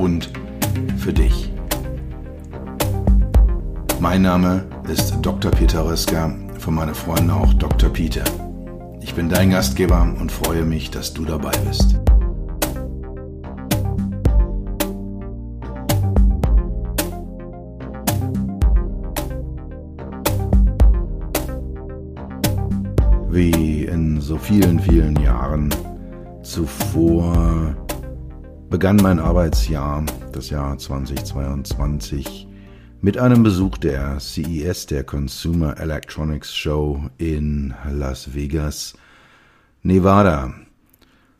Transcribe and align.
und 0.00 0.30
für 0.96 1.12
dich. 1.12 1.52
Mein 4.00 4.22
Name 4.22 4.64
ist 4.90 5.18
Dr. 5.20 5.50
Peter 5.50 5.84
Röska, 5.84 6.34
von 6.58 6.74
meinen 6.74 6.94
Freunden 6.94 7.30
auch 7.30 7.52
Dr. 7.54 7.90
Peter. 7.90 8.24
Ich 9.02 9.14
bin 9.14 9.28
dein 9.28 9.50
Gastgeber 9.50 10.02
und 10.18 10.32
freue 10.32 10.64
mich, 10.64 10.90
dass 10.90 11.12
du 11.12 11.24
dabei 11.24 11.52
bist. 11.68 12.00
Wie 23.28 23.84
in 23.84 24.20
so 24.20 24.38
vielen, 24.38 24.80
vielen 24.80 25.16
Jahren 25.16 25.68
zuvor 26.42 27.76
begann 28.70 28.96
mein 28.96 29.18
Arbeitsjahr, 29.18 30.04
das 30.30 30.48
Jahr 30.48 30.78
2022, 30.78 32.46
mit 33.00 33.18
einem 33.18 33.42
Besuch 33.42 33.76
der 33.78 34.20
CES, 34.20 34.86
der 34.86 35.02
Consumer 35.02 35.76
Electronics 35.80 36.54
Show 36.54 37.10
in 37.18 37.74
Las 37.90 38.32
Vegas, 38.32 38.94
Nevada. 39.82 40.54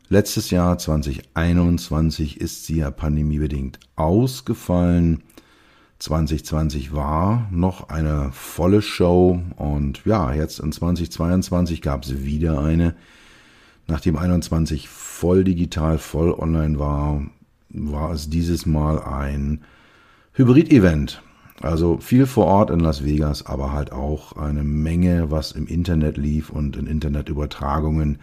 Letztes 0.09 0.51
Jahr 0.51 0.77
2021 0.77 2.41
ist 2.41 2.65
sie 2.65 2.79
ja 2.79 2.91
pandemiebedingt 2.91 3.79
ausgefallen. 3.95 5.23
2020 5.99 6.93
war 6.93 7.47
noch 7.49 7.87
eine 7.87 8.31
volle 8.33 8.81
Show 8.81 9.41
und 9.55 10.03
ja, 10.03 10.33
jetzt 10.33 10.59
in 10.59 10.73
2022 10.73 11.81
gab 11.81 12.03
es 12.03 12.25
wieder 12.25 12.59
eine. 12.59 12.93
Nachdem 13.87 14.17
21 14.17 14.89
voll 15.21 15.43
digital, 15.43 15.99
voll 15.99 16.33
online 16.33 16.79
war, 16.79 17.21
war 17.69 18.11
es 18.11 18.31
dieses 18.31 18.65
Mal 18.65 18.99
ein 19.03 19.61
Hybrid-Event. 20.33 21.21
Also 21.61 21.97
viel 21.97 22.25
vor 22.25 22.47
Ort 22.47 22.71
in 22.71 22.79
Las 22.79 23.05
Vegas, 23.05 23.45
aber 23.45 23.71
halt 23.71 23.91
auch 23.91 24.35
eine 24.35 24.63
Menge, 24.63 25.29
was 25.29 25.51
im 25.51 25.67
Internet 25.67 26.17
lief 26.17 26.49
und 26.49 26.75
in 26.75 26.87
Internetübertragungen 26.87 28.17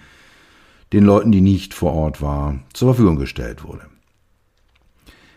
den 0.92 1.04
Leuten, 1.04 1.30
die 1.30 1.40
nicht 1.40 1.72
vor 1.72 1.92
Ort 1.92 2.20
waren, 2.20 2.64
zur 2.72 2.94
Verfügung 2.94 3.14
gestellt 3.14 3.62
wurde. 3.62 3.82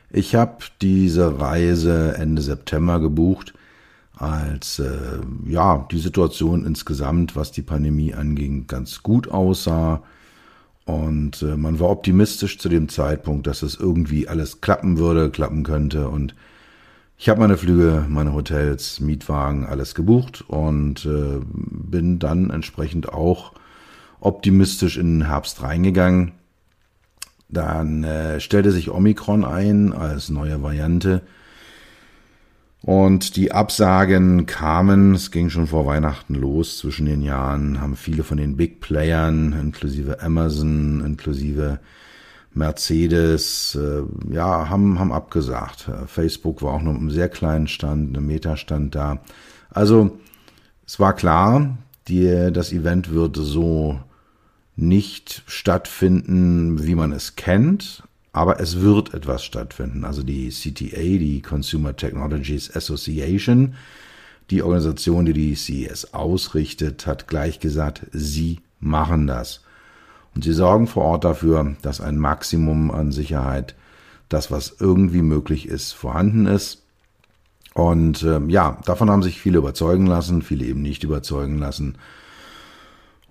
Ich 0.09 0.33
habe 0.33 0.63
diese 0.81 1.39
Reise 1.39 2.15
Ende 2.17 2.41
September 2.41 2.99
gebucht, 2.99 3.53
als 4.15 4.79
äh, 4.79 5.19
ja 5.45 5.85
die 5.91 5.99
Situation 5.99 6.65
insgesamt, 6.65 7.35
was 7.35 7.51
die 7.51 7.61
Pandemie 7.61 8.15
anging, 8.15 8.65
ganz 8.65 9.03
gut 9.03 9.27
aussah. 9.27 10.01
Und 10.91 11.41
äh, 11.41 11.55
man 11.55 11.79
war 11.79 11.89
optimistisch 11.89 12.57
zu 12.59 12.67
dem 12.67 12.89
Zeitpunkt, 12.89 13.47
dass 13.47 13.61
es 13.61 13.75
irgendwie 13.75 14.27
alles 14.27 14.59
klappen 14.59 14.97
würde, 14.97 15.29
klappen 15.29 15.63
könnte. 15.63 16.09
Und 16.09 16.35
ich 17.17 17.29
habe 17.29 17.39
meine 17.39 17.55
Flüge, 17.55 18.05
meine 18.09 18.33
Hotels, 18.33 18.99
Mietwagen, 18.99 19.65
alles 19.65 19.95
gebucht 19.95 20.43
und 20.47 21.05
äh, 21.05 21.39
bin 21.45 22.19
dann 22.19 22.49
entsprechend 22.49 23.13
auch 23.13 23.53
optimistisch 24.19 24.97
in 24.97 25.19
den 25.19 25.27
Herbst 25.27 25.61
reingegangen. 25.61 26.33
Dann 27.47 28.03
äh, 28.03 28.39
stellte 28.41 28.71
sich 28.71 28.89
Omikron 28.89 29.45
ein 29.45 29.93
als 29.93 30.29
neue 30.29 30.61
Variante. 30.61 31.21
Und 32.83 33.35
die 33.35 33.51
Absagen 33.51 34.47
kamen, 34.47 35.13
es 35.13 35.29
ging 35.29 35.51
schon 35.51 35.67
vor 35.67 35.85
Weihnachten 35.85 36.33
los, 36.33 36.79
zwischen 36.79 37.05
den 37.05 37.21
Jahren 37.21 37.79
haben 37.79 37.95
viele 37.95 38.23
von 38.23 38.37
den 38.37 38.57
Big 38.57 38.81
Playern, 38.81 39.53
inklusive 39.53 40.19
Amazon, 40.21 41.03
inklusive 41.05 41.79
Mercedes, 42.53 43.75
äh, 43.79 44.01
ja, 44.33 44.67
haben, 44.69 44.99
haben 44.99 45.11
abgesagt. 45.11 45.89
Facebook 46.07 46.63
war 46.63 46.73
auch 46.73 46.81
noch 46.81 46.95
im 46.95 47.11
sehr 47.11 47.29
kleinen 47.29 47.67
Stand, 47.67 48.17
einem 48.17 48.25
Metastand 48.25 48.95
da. 48.95 49.21
Also, 49.69 50.19
es 50.85 50.99
war 50.99 51.15
klar, 51.15 51.77
die, 52.07 52.49
das 52.51 52.73
Event 52.73 53.11
wird 53.11 53.37
so 53.37 53.99
nicht 54.75 55.43
stattfinden, 55.45 56.83
wie 56.83 56.95
man 56.95 57.11
es 57.11 57.35
kennt, 57.35 58.03
aber 58.33 58.59
es 58.59 58.81
wird 58.81 59.13
etwas 59.13 59.43
stattfinden. 59.43 60.05
Also 60.05 60.23
die 60.23 60.49
CTA, 60.49 61.01
die 61.01 61.41
Consumer 61.41 61.95
Technologies 61.95 62.73
Association, 62.75 63.75
die 64.49 64.63
Organisation, 64.63 65.25
die 65.25 65.33
die 65.33 65.55
CES 65.55 66.13
ausrichtet, 66.13 67.07
hat 67.07 67.27
gleich 67.27 67.59
gesagt, 67.59 68.07
sie 68.11 68.59
machen 68.79 69.27
das. 69.27 69.61
Und 70.33 70.43
sie 70.43 70.53
sorgen 70.53 70.87
vor 70.87 71.03
Ort 71.03 71.23
dafür, 71.25 71.75
dass 71.81 71.99
ein 71.99 72.17
Maximum 72.17 72.91
an 72.91 73.11
Sicherheit, 73.11 73.75
das 74.29 74.49
was 74.49 74.75
irgendwie 74.79 75.21
möglich 75.21 75.67
ist, 75.67 75.91
vorhanden 75.91 76.45
ist. 76.45 76.83
Und 77.73 78.23
äh, 78.23 78.39
ja, 78.47 78.79
davon 78.85 79.09
haben 79.09 79.23
sich 79.23 79.41
viele 79.41 79.57
überzeugen 79.57 80.05
lassen, 80.05 80.41
viele 80.41 80.65
eben 80.65 80.81
nicht 80.81 81.03
überzeugen 81.03 81.57
lassen. 81.57 81.97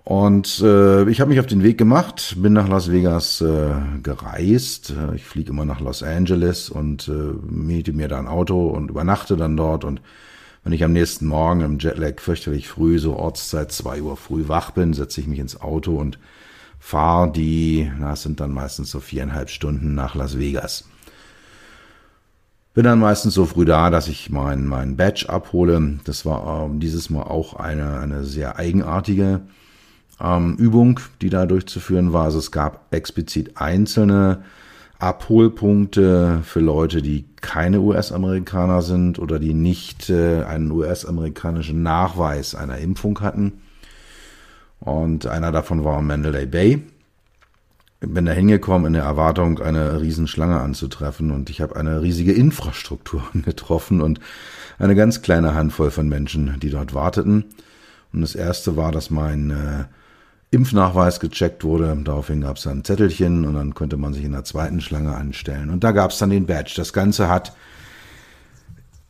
Und 0.03 0.61
äh, 0.61 1.07
ich 1.09 1.21
habe 1.21 1.29
mich 1.29 1.39
auf 1.39 1.45
den 1.45 1.61
Weg 1.61 1.77
gemacht, 1.77 2.35
bin 2.39 2.53
nach 2.53 2.67
Las 2.67 2.91
Vegas 2.91 3.39
äh, 3.41 3.69
gereist. 4.01 4.93
Ich 5.15 5.23
fliege 5.25 5.51
immer 5.51 5.65
nach 5.65 5.79
Los 5.79 6.01
Angeles 6.01 6.69
und 6.69 7.07
äh, 7.07 7.33
miete 7.47 7.93
mir 7.93 8.07
da 8.07 8.17
ein 8.17 8.27
Auto 8.27 8.67
und 8.67 8.89
übernachte 8.89 9.37
dann 9.37 9.55
dort. 9.55 9.85
Und 9.85 10.01
wenn 10.63 10.73
ich 10.73 10.83
am 10.83 10.93
nächsten 10.93 11.27
Morgen 11.27 11.61
im 11.61 11.77
Jetlag 11.77 12.19
fürchterlich 12.19 12.67
früh, 12.67 12.97
so 12.97 13.15
Ortszeit 13.15 13.71
zwei 13.71 14.01
Uhr 14.01 14.17
früh 14.17 14.47
wach 14.47 14.71
bin, 14.71 14.93
setze 14.93 15.21
ich 15.21 15.27
mich 15.27 15.39
ins 15.39 15.61
Auto 15.61 15.95
und 15.97 16.17
fahre 16.79 17.31
die, 17.31 17.91
na, 17.99 18.13
es 18.13 18.23
sind 18.23 18.39
dann 18.39 18.51
meistens 18.51 18.89
so 18.89 18.99
viereinhalb 18.99 19.51
Stunden 19.51 19.93
nach 19.93 20.15
Las 20.15 20.39
Vegas. 20.39 20.89
Bin 22.73 22.85
dann 22.85 22.99
meistens 22.99 23.35
so 23.35 23.45
früh 23.45 23.65
da, 23.65 23.91
dass 23.91 24.07
ich 24.07 24.31
mein, 24.31 24.65
mein 24.65 24.97
Badge 24.97 25.29
abhole. 25.29 25.99
Das 26.05 26.25
war 26.25 26.65
ähm, 26.65 26.79
dieses 26.79 27.11
Mal 27.11 27.23
auch 27.23 27.53
eine, 27.53 27.99
eine 27.99 28.23
sehr 28.23 28.57
eigenartige 28.57 29.41
ähm, 30.21 30.55
Übung, 30.57 30.99
die 31.21 31.29
da 31.29 31.45
durchzuführen 31.45 32.13
war. 32.13 32.25
Also 32.25 32.39
es 32.39 32.51
gab 32.51 32.93
explizit 32.93 33.57
einzelne 33.57 34.43
Abholpunkte 34.99 36.41
für 36.43 36.59
Leute, 36.59 37.01
die 37.01 37.25
keine 37.41 37.79
US-Amerikaner 37.79 38.83
sind 38.83 39.17
oder 39.17 39.39
die 39.39 39.53
nicht 39.53 40.09
äh, 40.11 40.43
einen 40.43 40.69
US-amerikanischen 40.71 41.81
Nachweis 41.81 42.53
einer 42.53 42.77
Impfung 42.77 43.19
hatten. 43.21 43.61
Und 44.79 45.25
einer 45.25 45.51
davon 45.51 45.83
war 45.83 46.01
Mandalay 46.01 46.45
Bay. 46.45 46.83
Ich 47.99 48.09
bin 48.09 48.25
da 48.25 48.31
hingekommen 48.31 48.87
in 48.87 48.93
der 48.93 49.03
Erwartung, 49.03 49.59
eine 49.59 50.01
Riesenschlange 50.01 50.59
anzutreffen 50.59 51.29
und 51.31 51.51
ich 51.51 51.61
habe 51.61 51.75
eine 51.75 52.01
riesige 52.01 52.33
Infrastruktur 52.33 53.23
getroffen 53.33 54.01
und 54.01 54.19
eine 54.79 54.95
ganz 54.95 55.21
kleine 55.21 55.53
Handvoll 55.53 55.91
von 55.91 56.09
Menschen, 56.09 56.59
die 56.59 56.69
dort 56.69 56.93
warteten. 56.93 57.45
Und 58.13 58.21
das 58.21 58.35
erste 58.35 58.75
war, 58.75 58.91
dass 58.91 59.09
mein 59.09 59.51
äh, 59.51 59.83
Impfnachweis 60.51 61.21
gecheckt 61.21 61.63
wurde. 61.63 61.97
Daraufhin 62.03 62.41
gab 62.41 62.57
es 62.57 62.63
dann 62.63 62.79
ein 62.79 62.83
Zettelchen 62.83 63.45
und 63.45 63.55
dann 63.55 63.73
konnte 63.73 63.97
man 63.97 64.13
sich 64.13 64.25
in 64.25 64.33
der 64.33 64.43
zweiten 64.43 64.81
Schlange 64.81 65.15
anstellen. 65.15 65.69
Und 65.69 65.83
da 65.83 65.91
gab 65.91 66.11
es 66.11 66.17
dann 66.17 66.29
den 66.29 66.45
Badge. 66.45 66.73
Das 66.75 66.91
Ganze 66.91 67.29
hat 67.29 67.53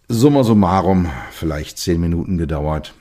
summa 0.07 0.43
summarum 0.43 1.09
vielleicht 1.31 1.79
zehn 1.79 1.99
Minuten 1.99 2.37
gedauert. 2.37 2.93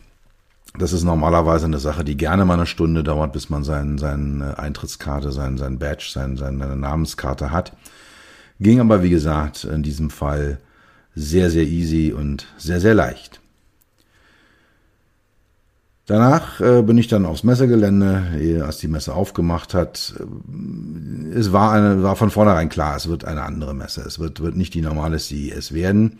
Das 0.78 0.92
ist 0.92 1.02
normalerweise 1.02 1.66
eine 1.66 1.78
Sache, 1.78 2.04
die 2.04 2.16
gerne 2.16 2.44
mal 2.44 2.54
eine 2.54 2.66
Stunde 2.66 3.02
dauert, 3.02 3.32
bis 3.32 3.50
man 3.50 3.64
sein, 3.64 3.98
seine 3.98 4.58
Eintrittskarte, 4.58 5.32
sein, 5.32 5.58
sein 5.58 5.78
Badge, 5.78 6.08
sein, 6.12 6.36
seine 6.36 6.76
Namenskarte 6.76 7.50
hat. 7.50 7.76
Ging 8.60 8.80
aber, 8.80 9.02
wie 9.02 9.10
gesagt, 9.10 9.64
in 9.64 9.82
diesem 9.82 10.10
Fall 10.10 10.60
sehr, 11.14 11.50
sehr 11.50 11.64
easy 11.64 12.12
und 12.12 12.46
sehr, 12.56 12.80
sehr 12.80 12.94
leicht. 12.94 13.39
Danach 16.10 16.60
äh, 16.60 16.82
bin 16.82 16.98
ich 16.98 17.06
dann 17.06 17.24
aufs 17.24 17.44
Messegelände, 17.44 18.64
als 18.66 18.78
die 18.78 18.88
Messe 18.88 19.14
aufgemacht 19.14 19.74
hat. 19.74 20.12
Es 21.32 21.52
war, 21.52 21.70
eine, 21.70 22.02
war 22.02 22.16
von 22.16 22.30
vornherein 22.30 22.68
klar, 22.68 22.96
es 22.96 23.08
wird 23.08 23.24
eine 23.24 23.44
andere 23.44 23.74
Messe. 23.74 24.00
Es 24.00 24.18
wird, 24.18 24.40
wird 24.40 24.56
nicht 24.56 24.74
die 24.74 24.82
normale 24.82 25.20
CES 25.20 25.72
werden. 25.72 26.18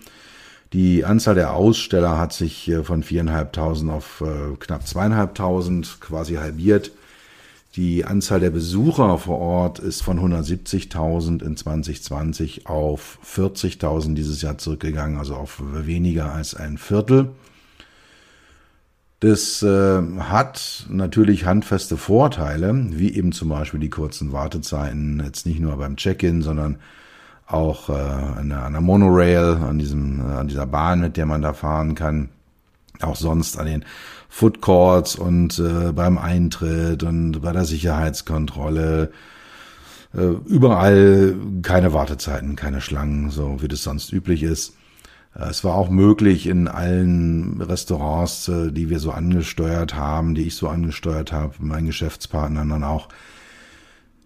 Die 0.72 1.04
Anzahl 1.04 1.34
der 1.34 1.54
Aussteller 1.54 2.18
hat 2.18 2.32
sich 2.32 2.68
äh, 2.68 2.84
von 2.84 3.02
viereinhalbtausend 3.02 3.90
auf 3.90 4.20
äh, 4.24 4.54
knapp 4.60 4.86
zweieinhalbtausend 4.86 6.00
quasi 6.00 6.34
halbiert. 6.34 6.92
Die 7.74 8.04
Anzahl 8.04 8.38
der 8.38 8.50
Besucher 8.50 9.18
vor 9.18 9.40
Ort 9.40 9.80
ist 9.80 10.02
von 10.02 10.20
170.000 10.20 11.44
in 11.44 11.56
2020 11.56 12.68
auf 12.68 13.18
40.000 13.26 14.14
dieses 14.14 14.40
Jahr 14.40 14.56
zurückgegangen, 14.56 15.18
also 15.18 15.34
auf 15.34 15.60
weniger 15.60 16.32
als 16.32 16.54
ein 16.54 16.78
Viertel. 16.78 17.30
Das 19.20 19.62
äh, 19.62 20.02
hat 20.18 20.86
natürlich 20.88 21.44
handfeste 21.44 21.98
Vorteile, 21.98 22.74
wie 22.90 23.14
eben 23.14 23.32
zum 23.32 23.50
Beispiel 23.50 23.78
die 23.78 23.90
kurzen 23.90 24.32
Wartezeiten, 24.32 25.22
jetzt 25.22 25.44
nicht 25.44 25.60
nur 25.60 25.76
beim 25.76 25.96
Check-in, 25.96 26.40
sondern 26.40 26.78
auch 27.46 27.90
äh, 27.90 27.92
an, 27.92 28.48
der, 28.48 28.62
an 28.64 28.72
der 28.72 28.80
Monorail, 28.80 29.58
an, 29.62 29.78
diesem, 29.78 30.20
äh, 30.20 30.34
an 30.34 30.48
dieser 30.48 30.66
Bahn, 30.66 31.00
mit 31.00 31.18
der 31.18 31.26
man 31.26 31.42
da 31.42 31.52
fahren 31.52 31.94
kann. 31.94 32.30
Auch 33.02 33.16
sonst 33.16 33.58
an 33.58 33.66
den 33.66 33.84
Food 34.30 34.62
Courts 34.62 35.16
und 35.16 35.58
äh, 35.58 35.92
beim 35.92 36.16
Eintritt 36.16 37.02
und 37.02 37.42
bei 37.42 37.52
der 37.52 37.66
Sicherheitskontrolle. 37.66 39.12
Äh, 40.14 40.20
überall 40.46 41.34
keine 41.62 41.92
Wartezeiten, 41.92 42.56
keine 42.56 42.80
Schlangen, 42.80 43.30
so 43.30 43.60
wie 43.60 43.68
das 43.68 43.82
sonst 43.82 44.12
üblich 44.12 44.42
ist. 44.42 44.74
Äh, 45.34 45.48
es 45.50 45.64
war 45.64 45.74
auch 45.74 45.90
möglich 45.90 46.46
in 46.46 46.68
allen 46.68 47.60
Restaurants, 47.60 48.48
äh, 48.48 48.72
die 48.72 48.90
wir 48.90 48.98
so 48.98 49.10
angesteuert 49.10 49.94
haben, 49.94 50.34
die 50.34 50.42
ich 50.42 50.56
so 50.56 50.68
angesteuert 50.68 51.32
habe, 51.32 51.54
meinen 51.58 51.86
Geschäftspartnern 51.86 52.68
dann 52.68 52.84
auch, 52.84 53.08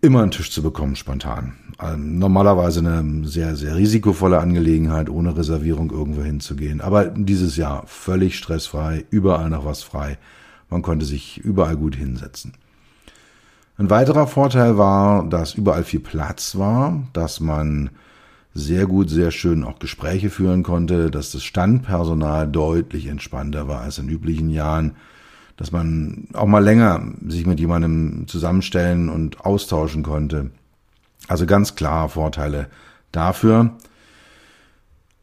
immer 0.00 0.20
einen 0.20 0.30
Tisch 0.30 0.50
zu 0.50 0.62
bekommen, 0.62 0.96
spontan. 0.96 1.54
Ähm, 1.80 2.18
normalerweise 2.18 2.80
eine 2.80 3.26
sehr, 3.26 3.56
sehr 3.56 3.74
risikovolle 3.74 4.38
Angelegenheit, 4.38 5.08
ohne 5.08 5.36
Reservierung 5.36 5.90
irgendwo 5.90 6.22
hinzugehen. 6.22 6.82
Aber 6.82 7.06
dieses 7.06 7.56
Jahr 7.56 7.84
völlig 7.86 8.36
stressfrei, 8.36 9.06
überall 9.10 9.48
noch 9.48 9.64
was 9.64 9.82
frei. 9.82 10.18
Man 10.68 10.82
konnte 10.82 11.06
sich 11.06 11.38
überall 11.38 11.76
gut 11.76 11.96
hinsetzen. 11.96 12.52
Ein 13.76 13.90
weiterer 13.90 14.26
Vorteil 14.26 14.76
war, 14.76 15.24
dass 15.24 15.54
überall 15.54 15.84
viel 15.84 16.00
Platz 16.00 16.56
war, 16.56 17.02
dass 17.12 17.40
man 17.40 17.90
sehr 18.54 18.86
gut, 18.86 19.10
sehr 19.10 19.32
schön 19.32 19.64
auch 19.64 19.80
Gespräche 19.80 20.30
führen 20.30 20.62
konnte, 20.62 21.10
dass 21.10 21.32
das 21.32 21.42
Standpersonal 21.42 22.48
deutlich 22.48 23.06
entspannter 23.06 23.66
war 23.66 23.80
als 23.80 23.98
in 23.98 24.08
üblichen 24.08 24.48
Jahren, 24.48 24.94
dass 25.56 25.72
man 25.72 26.28
auch 26.32 26.46
mal 26.46 26.62
länger 26.62 27.12
sich 27.26 27.46
mit 27.46 27.58
jemandem 27.58 28.26
zusammenstellen 28.28 29.08
und 29.08 29.40
austauschen 29.44 30.04
konnte. 30.04 30.50
Also 31.26 31.46
ganz 31.46 31.74
klar 31.74 32.08
Vorteile 32.08 32.68
dafür. 33.10 33.76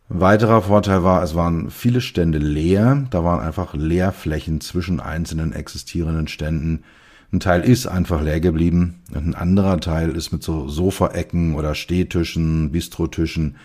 Weiterer 0.10 0.62
Vorteil 0.64 1.04
war, 1.04 1.24
es 1.24 1.36
waren 1.36 1.72
viele 1.72 2.02
Stände 2.02 2.38
leer. 2.38 3.06
Da 3.12 3.24
waren 3.24 3.40
einfach 3.40 3.74
Leerflächen 3.74 4.60
zwischen 4.60 5.00
einzelnen 5.00 5.54
existierenden 5.54 6.28
Ständen. 6.28 6.84
Ein 7.34 7.40
Teil 7.40 7.62
ist 7.62 7.88
einfach 7.88 8.22
leer 8.22 8.42
geblieben 8.42 9.02
und 9.16 9.28
ein 9.28 9.36
anderer 9.36 9.80
Teil 9.80 10.16
ist 10.16 10.34
mit 10.34 10.44
so 10.44 10.68
Sofaecken 10.68 11.56
oder 11.56 11.76
Stehtischen, 11.76 12.72
Bistrotischen, 12.72 13.56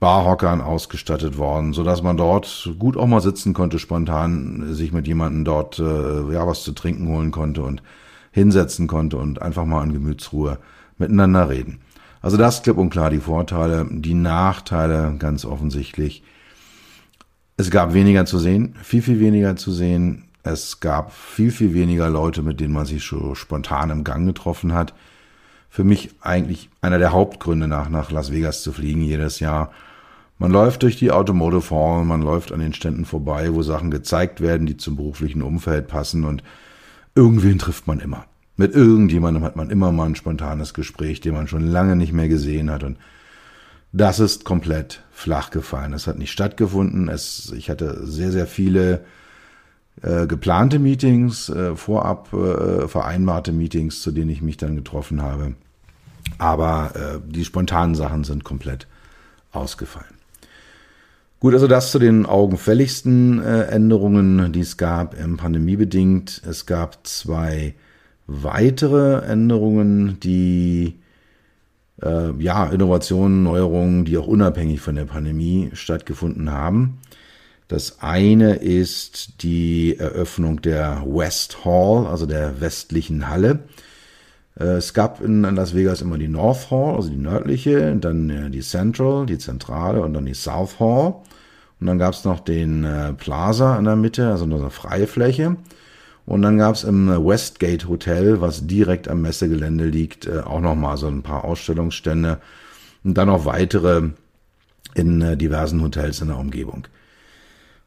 Barhockern 0.00 0.60
ausgestattet 0.60 1.38
worden, 1.38 1.72
so 1.72 1.82
dass 1.82 2.02
man 2.02 2.18
dort 2.18 2.70
gut 2.78 2.98
auch 2.98 3.06
mal 3.06 3.22
sitzen 3.22 3.54
konnte, 3.54 3.78
spontan 3.78 4.74
sich 4.74 4.92
mit 4.92 5.06
jemandem 5.06 5.46
dort 5.46 5.78
äh, 5.78 6.32
ja 6.32 6.46
was 6.46 6.62
zu 6.62 6.72
trinken 6.72 7.08
holen 7.08 7.30
konnte 7.30 7.62
und 7.62 7.82
hinsetzen 8.32 8.86
konnte 8.86 9.16
und 9.16 9.40
einfach 9.40 9.64
mal 9.64 9.82
in 9.84 9.94
Gemütsruhe 9.94 10.58
miteinander 10.98 11.48
reden. 11.48 11.78
Also 12.20 12.36
das 12.36 12.62
klipp 12.62 12.76
und 12.76 12.90
klar 12.90 13.08
die 13.08 13.20
Vorteile, 13.20 13.86
die 13.90 14.14
Nachteile 14.14 15.14
ganz 15.18 15.46
offensichtlich. 15.46 16.22
Es 17.56 17.70
gab 17.70 17.94
weniger 17.94 18.26
zu 18.26 18.38
sehen, 18.38 18.74
viel, 18.82 19.00
viel 19.00 19.20
weniger 19.20 19.56
zu 19.56 19.70
sehen. 19.70 20.24
Es 20.44 20.80
gab 20.80 21.12
viel, 21.12 21.50
viel 21.50 21.72
weniger 21.72 22.10
Leute, 22.10 22.42
mit 22.42 22.60
denen 22.60 22.74
man 22.74 22.84
sich 22.84 23.02
so 23.02 23.34
spontan 23.34 23.88
im 23.88 24.04
Gang 24.04 24.26
getroffen 24.26 24.74
hat. 24.74 24.92
Für 25.70 25.84
mich 25.84 26.10
eigentlich 26.20 26.68
einer 26.82 26.98
der 26.98 27.12
Hauptgründe 27.12 27.66
nach, 27.66 27.88
nach 27.88 28.10
Las 28.10 28.30
Vegas 28.30 28.62
zu 28.62 28.70
fliegen 28.70 29.00
jedes 29.00 29.40
Jahr. 29.40 29.72
Man 30.38 30.52
läuft 30.52 30.82
durch 30.82 30.96
die 30.96 31.10
Automotive 31.10 31.74
Hall, 31.74 32.04
man 32.04 32.20
läuft 32.20 32.52
an 32.52 32.60
den 32.60 32.74
Ständen 32.74 33.06
vorbei, 33.06 33.54
wo 33.54 33.62
Sachen 33.62 33.90
gezeigt 33.90 34.42
werden, 34.42 34.66
die 34.66 34.76
zum 34.76 34.96
beruflichen 34.96 35.40
Umfeld 35.40 35.88
passen 35.88 36.24
und 36.24 36.42
irgendwen 37.14 37.58
trifft 37.58 37.86
man 37.86 37.98
immer. 37.98 38.26
Mit 38.56 38.74
irgendjemandem 38.74 39.44
hat 39.44 39.56
man 39.56 39.70
immer 39.70 39.92
mal 39.92 40.06
ein 40.06 40.14
spontanes 40.14 40.74
Gespräch, 40.74 41.20
den 41.20 41.32
man 41.32 41.48
schon 41.48 41.66
lange 41.66 41.96
nicht 41.96 42.12
mehr 42.12 42.28
gesehen 42.28 42.70
hat 42.70 42.84
und 42.84 42.98
das 43.92 44.18
ist 44.18 44.44
komplett 44.44 45.04
flach 45.12 45.50
gefallen. 45.50 45.92
Es 45.92 46.08
hat 46.08 46.18
nicht 46.18 46.32
stattgefunden. 46.32 47.08
Es, 47.08 47.52
ich 47.56 47.70
hatte 47.70 48.04
sehr, 48.04 48.32
sehr 48.32 48.48
viele 48.48 49.04
äh, 50.04 50.26
geplante 50.26 50.78
Meetings, 50.78 51.48
äh, 51.48 51.74
vorab 51.76 52.32
äh, 52.32 52.88
vereinbarte 52.88 53.52
Meetings, 53.52 54.02
zu 54.02 54.12
denen 54.12 54.30
ich 54.30 54.42
mich 54.42 54.58
dann 54.58 54.76
getroffen 54.76 55.22
habe. 55.22 55.54
Aber 56.38 56.92
äh, 56.94 57.20
die 57.26 57.44
spontanen 57.44 57.94
Sachen 57.94 58.24
sind 58.24 58.44
komplett 58.44 58.86
ausgefallen. 59.52 60.14
Gut, 61.40 61.54
also 61.54 61.68
das 61.68 61.90
zu 61.90 61.98
den 61.98 62.26
augenfälligsten 62.26 63.42
äh, 63.42 63.62
Änderungen, 63.64 64.52
die 64.52 64.60
es 64.60 64.76
gab, 64.76 65.18
ähm, 65.18 65.36
pandemiebedingt. 65.36 66.42
Es 66.48 66.66
gab 66.66 67.06
zwei 67.06 67.74
weitere 68.26 69.24
Änderungen, 69.26 70.20
die 70.20 70.98
äh, 72.02 72.30
ja 72.38 72.66
Innovationen, 72.66 73.42
Neuerungen, 73.42 74.04
die 74.04 74.18
auch 74.18 74.26
unabhängig 74.26 74.80
von 74.80 74.96
der 74.96 75.04
Pandemie 75.04 75.70
stattgefunden 75.74 76.50
haben. 76.50 76.98
Das 77.68 78.00
eine 78.00 78.56
ist 78.56 79.42
die 79.42 79.96
Eröffnung 79.98 80.60
der 80.60 81.02
West 81.06 81.64
Hall, 81.64 82.06
also 82.06 82.26
der 82.26 82.60
westlichen 82.60 83.28
Halle. 83.28 83.60
Äh, 84.58 84.76
es 84.76 84.94
gab 84.94 85.20
in 85.20 85.42
Las 85.42 85.74
Vegas 85.74 86.02
immer 86.02 86.18
die 86.18 86.28
North 86.28 86.70
Hall, 86.70 86.96
also 86.96 87.08
die 87.08 87.16
nördliche, 87.16 87.96
dann 87.96 88.30
äh, 88.30 88.50
die 88.50 88.60
Central, 88.60 89.26
die 89.26 89.38
zentrale 89.38 90.02
und 90.02 90.14
dann 90.14 90.26
die 90.26 90.34
South 90.34 90.78
Hall. 90.78 91.16
Und 91.80 91.86
dann 91.86 91.98
gab 91.98 92.14
es 92.14 92.24
noch 92.24 92.40
den 92.40 92.84
äh, 92.84 93.12
Plaza 93.14 93.78
in 93.78 93.84
der 93.84 93.96
Mitte, 93.96 94.28
also 94.30 94.44
eine 94.44 94.70
freie 94.70 95.06
Fläche. 95.06 95.56
Und 96.26 96.42
dann 96.42 96.56
gab 96.56 96.74
es 96.74 96.84
im 96.84 97.08
Westgate 97.08 97.88
Hotel, 97.88 98.40
was 98.40 98.66
direkt 98.66 99.08
am 99.08 99.20
Messegelände 99.22 99.84
liegt, 99.84 100.26
auch 100.30 100.60
nochmal 100.60 100.96
so 100.96 101.06
ein 101.06 101.22
paar 101.22 101.44
Ausstellungsstände 101.44 102.38
und 103.04 103.18
dann 103.18 103.28
noch 103.28 103.44
weitere 103.44 104.08
in 104.94 105.36
diversen 105.36 105.82
Hotels 105.82 106.22
in 106.22 106.28
der 106.28 106.38
Umgebung. 106.38 106.86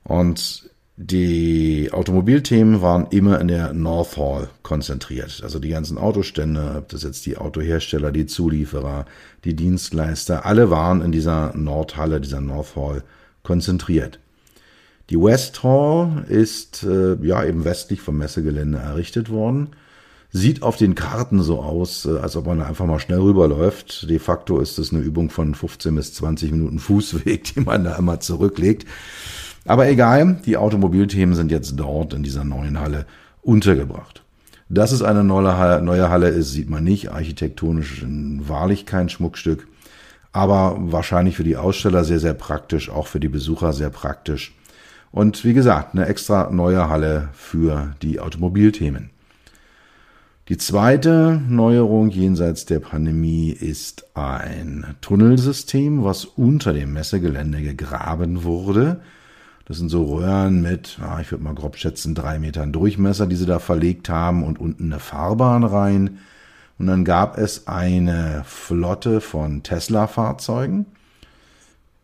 Und 0.08 0.70
die 0.96 1.90
Automobilthemen 1.92 2.82
waren 2.82 3.08
immer 3.12 3.42
in 3.42 3.50
der 3.50 3.74
North 3.74 4.16
Hall 4.16 4.50
konzentriert. 4.64 5.42
Also 5.44 5.60
die 5.60 5.70
ganzen 5.70 5.98
Autostände, 5.98 6.76
ob 6.78 6.90
das 6.90 7.04
jetzt 7.04 7.26
die 7.26 7.38
Autohersteller, 7.38 8.12
die 8.14 8.26
Zulieferer, 8.26 9.06
die 9.44 9.54
Dienstleister, 9.54 10.46
alle 10.46 10.72
waren 10.72 11.02
in 11.02 11.12
dieser 11.12 11.56
Nordhalle, 11.56 12.22
dieser 12.22 12.40
North 12.40 12.78
Hall 12.78 13.04
konzentriert. 13.44 14.20
Die 15.10 15.22
West 15.22 15.62
Hall 15.64 16.26
ist 16.30 16.84
äh, 16.84 17.16
ja 17.22 17.44
eben 17.44 17.66
westlich 17.66 18.00
vom 18.00 18.18
Messegelände 18.18 18.78
errichtet 18.78 19.30
worden. 19.30 19.72
Sieht 20.32 20.64
auf 20.64 20.78
den 20.78 20.96
Karten 20.96 21.42
so 21.44 21.62
aus, 21.62 22.06
äh, 22.06 22.18
als 22.18 22.38
ob 22.38 22.46
man 22.46 22.62
einfach 22.62 22.86
mal 22.86 23.00
schnell 23.00 23.20
rüberläuft. 23.20 24.10
De 24.10 24.20
facto 24.20 24.60
ist 24.60 24.80
es 24.80 24.94
eine 24.94 25.02
Übung 25.02 25.30
von 25.30 25.54
15 25.54 25.96
bis 25.96 26.14
20 26.14 26.52
Minuten 26.52 26.80
Fußweg, 26.80 27.44
die 27.56 27.60
man 27.60 27.84
da 27.84 27.98
immer 27.98 28.22
zurücklegt. 28.22 28.86
Aber 29.68 29.90
egal, 29.90 30.40
die 30.46 30.58
Automobilthemen 30.58 31.36
sind 31.36 31.52
jetzt 31.52 31.76
dort 31.76 32.14
in 32.14 32.24
dieser 32.24 32.46
neuen 32.46 32.80
Halle 32.80 33.06
untergebracht. 33.42 34.24
Dass 34.70 34.92
es 34.92 35.02
eine 35.02 35.24
neue 35.24 35.58
Halle, 35.58 35.82
neue 35.82 36.10
Halle 36.10 36.30
ist, 36.30 36.52
sieht 36.52 36.70
man 36.70 36.84
nicht. 36.84 37.12
Architektonisch 37.12 38.04
wahrlich 38.08 38.86
kein 38.86 39.10
Schmuckstück. 39.10 39.68
Aber 40.32 40.78
wahrscheinlich 40.80 41.36
für 41.36 41.44
die 41.44 41.58
Aussteller 41.58 42.04
sehr, 42.04 42.20
sehr 42.20 42.34
praktisch, 42.34 42.90
auch 42.90 43.08
für 43.08 43.20
die 43.20 43.30
Besucher 43.30 43.74
sehr 43.74 43.90
praktisch. 43.90 44.54
Und 45.12 45.44
wie 45.46 45.54
gesagt, 45.54 45.96
eine 45.96 46.06
extra 46.06 46.50
neue 46.50 46.90
Halle 46.90 47.30
für 47.34 47.96
die 48.02 48.20
Automobilthemen. 48.20 49.10
Die 50.50 50.58
zweite 50.58 51.42
Neuerung 51.50 52.10
jenseits 52.10 52.66
der 52.66 52.80
Pandemie 52.80 53.50
ist 53.50 54.06
ein 54.16 54.96
Tunnelsystem, 55.02 56.06
was 56.06 56.24
unter 56.24 56.72
dem 56.72 56.94
Messegelände 56.94 57.62
gegraben 57.62 58.44
wurde. 58.46 59.02
Das 59.68 59.78
sind 59.78 59.90
so 59.90 60.06
Röhren 60.06 60.62
mit, 60.62 60.98
ja, 60.98 61.20
ich 61.20 61.30
würde 61.30 61.44
mal 61.44 61.54
grob 61.54 61.76
schätzen, 61.76 62.16
drei 62.16 62.40
Metern 62.40 62.72
Durchmesser, 62.72 63.28
die 63.28 63.36
sie 63.36 63.46
da 63.46 63.60
verlegt 63.60 64.08
haben 64.08 64.46
und 64.46 64.62
unten 64.62 64.86
eine 64.86 65.02
Fahrbahn 65.02 65.66
rein. 65.66 66.20
Und 66.80 66.88
dann 66.88 67.04
gab 67.04 67.38
es 67.38 67.68
eine 67.68 68.44
Flotte 68.46 69.20
von 69.20 69.64
Tesla-Fahrzeugen, 69.64 70.86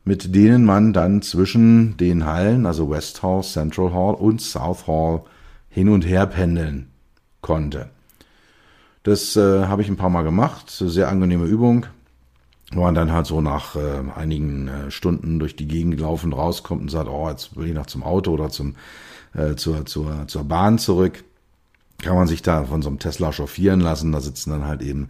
mit 0.03 0.35
denen 0.35 0.65
man 0.65 0.91
dann 0.91 1.21
zwischen 1.21 1.95
den 1.95 2.25
Hallen, 2.25 2.65
also 2.65 2.89
West 2.89 3.23
Hall, 3.23 3.43
Central 3.43 3.93
Hall 3.93 4.15
und 4.15 4.41
South 4.41 4.85
Hall, 4.85 5.21
hin 5.69 5.87
und 5.87 6.05
her 6.05 6.27
pendeln 6.27 6.89
konnte. 7.39 7.87
Das 9.03 9.37
äh, 9.37 9.67
habe 9.67 9.81
ich 9.81 9.87
ein 9.87 9.95
paar 9.95 10.09
Mal 10.09 10.23
gemacht, 10.23 10.69
sehr 10.69 11.07
angenehme 11.07 11.45
Übung 11.45 11.85
man 12.81 12.95
dann 12.95 13.11
halt 13.11 13.25
so 13.25 13.41
nach 13.41 13.75
äh, 13.75 14.03
einigen 14.15 14.67
äh, 14.67 14.91
Stunden 14.91 15.39
durch 15.39 15.55
die 15.55 15.67
Gegend 15.67 15.99
laufen 15.99 16.33
rauskommt 16.33 16.81
und 16.81 16.89
sagt, 16.89 17.09
oh, 17.09 17.29
jetzt 17.29 17.55
will 17.55 17.67
ich 17.67 17.73
noch 17.73 17.85
zum 17.85 18.03
Auto 18.03 18.31
oder 18.31 18.49
zum, 18.49 18.75
äh, 19.33 19.55
zur, 19.55 19.85
zur, 19.85 20.27
zur 20.27 20.43
Bahn 20.43 20.79
zurück. 20.79 21.23
kann 22.01 22.15
man 22.15 22.27
sich 22.27 22.41
da 22.41 22.63
von 22.65 22.81
so 22.81 22.89
einem 22.89 22.99
Tesla 22.99 23.31
chauffieren 23.31 23.79
lassen. 23.79 24.11
Da 24.11 24.21
sitzen 24.21 24.51
dann 24.51 24.65
halt 24.65 24.81
eben, 24.81 25.09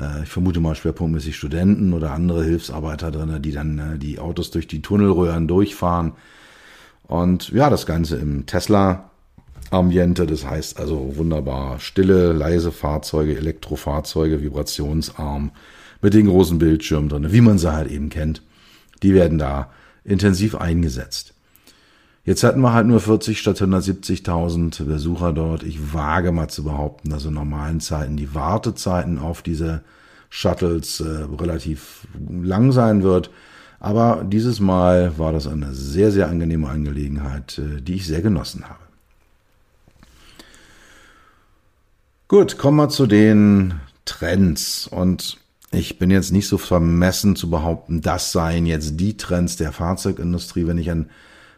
äh, 0.00 0.22
ich 0.24 0.28
vermute 0.28 0.60
mal 0.60 0.74
schwerpunktmäßig 0.74 1.36
Studenten 1.36 1.92
oder 1.92 2.12
andere 2.12 2.44
Hilfsarbeiter 2.44 3.10
drin, 3.10 3.40
die 3.42 3.52
dann 3.52 3.78
äh, 3.78 3.98
die 3.98 4.18
Autos 4.18 4.50
durch 4.50 4.66
die 4.66 4.82
Tunnelröhren 4.82 5.48
durchfahren. 5.48 6.12
Und 7.06 7.50
ja, 7.50 7.70
das 7.70 7.86
Ganze 7.86 8.16
im 8.16 8.46
Tesla 8.46 9.10
Ambiente, 9.72 10.26
das 10.26 10.44
heißt 10.44 10.78
also 10.78 11.16
wunderbar 11.16 11.80
stille, 11.80 12.32
leise 12.32 12.72
Fahrzeuge, 12.72 13.36
Elektrofahrzeuge, 13.36 14.42
vibrationsarm, 14.42 15.50
mit 16.02 16.14
den 16.14 16.26
großen 16.26 16.58
Bildschirmen 16.58 17.08
drin, 17.08 17.32
wie 17.32 17.40
man 17.40 17.58
sie 17.58 17.72
halt 17.72 17.90
eben 17.90 18.10
kennt. 18.10 18.42
Die 19.02 19.14
werden 19.14 19.38
da 19.38 19.70
intensiv 20.04 20.54
eingesetzt. 20.56 21.32
Jetzt 22.24 22.44
hatten 22.44 22.60
wir 22.60 22.72
halt 22.72 22.86
nur 22.86 23.00
40 23.00 23.38
statt 23.38 23.60
170.000 23.60 24.84
Besucher 24.84 25.32
dort. 25.32 25.64
Ich 25.64 25.92
wage 25.92 26.30
mal 26.30 26.48
zu 26.48 26.62
behaupten, 26.62 27.10
dass 27.10 27.24
in 27.24 27.34
normalen 27.34 27.80
Zeiten 27.80 28.16
die 28.16 28.34
Wartezeiten 28.34 29.18
auf 29.18 29.42
diese 29.42 29.82
Shuttles 30.28 31.00
äh, 31.00 31.26
relativ 31.38 32.06
lang 32.28 32.70
sein 32.70 33.02
wird. 33.02 33.30
Aber 33.80 34.24
dieses 34.24 34.60
Mal 34.60 35.18
war 35.18 35.32
das 35.32 35.48
eine 35.48 35.74
sehr, 35.74 36.12
sehr 36.12 36.28
angenehme 36.28 36.68
Angelegenheit, 36.68 37.58
äh, 37.58 37.80
die 37.80 37.94
ich 37.94 38.06
sehr 38.06 38.22
genossen 38.22 38.68
habe. 38.68 38.78
Gut, 42.28 42.56
kommen 42.56 42.76
wir 42.76 42.88
zu 42.88 43.06
den 43.06 43.74
Trends. 44.04 44.86
Und 44.86 45.41
ich 45.72 45.98
bin 45.98 46.10
jetzt 46.10 46.32
nicht 46.32 46.46
so 46.46 46.58
vermessen 46.58 47.34
zu 47.34 47.48
behaupten, 47.50 48.02
das 48.02 48.30
seien 48.30 48.66
jetzt 48.66 49.00
die 49.00 49.16
Trends 49.16 49.56
der 49.56 49.72
Fahrzeugindustrie, 49.72 50.66
wenn 50.66 50.78
ich 50.78 50.90
an 50.90 51.08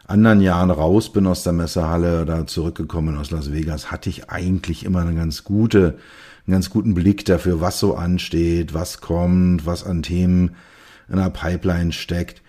anderen 0.06 0.40
Jahren 0.40 0.70
raus 0.70 1.12
bin 1.12 1.26
aus 1.26 1.42
der 1.42 1.52
Messehalle 1.52 2.22
oder 2.22 2.46
zurückgekommen 2.46 3.16
aus 3.16 3.30
Las 3.30 3.52
Vegas, 3.52 3.90
hatte 3.90 4.10
ich 4.10 4.30
eigentlich 4.30 4.84
immer 4.84 5.00
eine 5.00 5.14
ganz 5.14 5.44
gute, 5.44 5.98
einen 6.46 6.52
ganz 6.52 6.70
guten 6.70 6.94
Blick 6.94 7.24
dafür, 7.24 7.60
was 7.60 7.80
so 7.80 7.96
ansteht, 7.96 8.72
was 8.72 9.00
kommt, 9.00 9.66
was 9.66 9.84
an 9.84 10.02
Themen 10.02 10.54
in 11.08 11.16
der 11.16 11.30
Pipeline 11.30 11.92
steckt. 11.92 12.42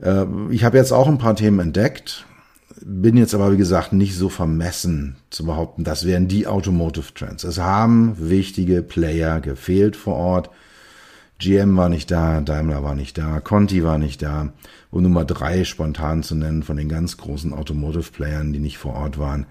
Äh, 0.00 0.24
ich 0.50 0.64
habe 0.64 0.78
jetzt 0.78 0.92
auch 0.92 1.06
ein 1.06 1.18
paar 1.18 1.36
Themen 1.36 1.60
entdeckt, 1.60 2.26
bin 2.84 3.16
jetzt 3.16 3.34
aber, 3.34 3.52
wie 3.52 3.56
gesagt, 3.56 3.92
nicht 3.92 4.16
so 4.16 4.28
vermessen 4.28 5.16
zu 5.30 5.44
behaupten, 5.44 5.84
das 5.84 6.04
wären 6.04 6.28
die 6.28 6.46
Automotive 6.46 7.14
Trends. 7.14 7.44
Es 7.44 7.58
haben 7.58 8.16
wichtige 8.18 8.82
Player 8.82 9.40
gefehlt 9.40 9.96
vor 9.96 10.14
Ort. 10.14 10.50
GM 11.38 11.76
war 11.76 11.88
nicht 11.88 12.10
da, 12.10 12.40
Daimler 12.40 12.82
war 12.82 12.94
nicht 12.94 13.18
da, 13.18 13.40
Conti 13.40 13.84
war 13.84 13.98
nicht 13.98 14.22
da, 14.22 14.52
um 14.90 15.02
Nummer 15.02 15.24
drei 15.24 15.64
spontan 15.64 16.22
zu 16.22 16.34
nennen 16.34 16.62
von 16.62 16.76
den 16.76 16.88
ganz 16.88 17.18
großen 17.18 17.52
Automotive-Playern, 17.52 18.52
die 18.52 18.58
nicht 18.58 18.78
vor 18.78 18.94
Ort 18.94 19.18
waren. 19.18 19.46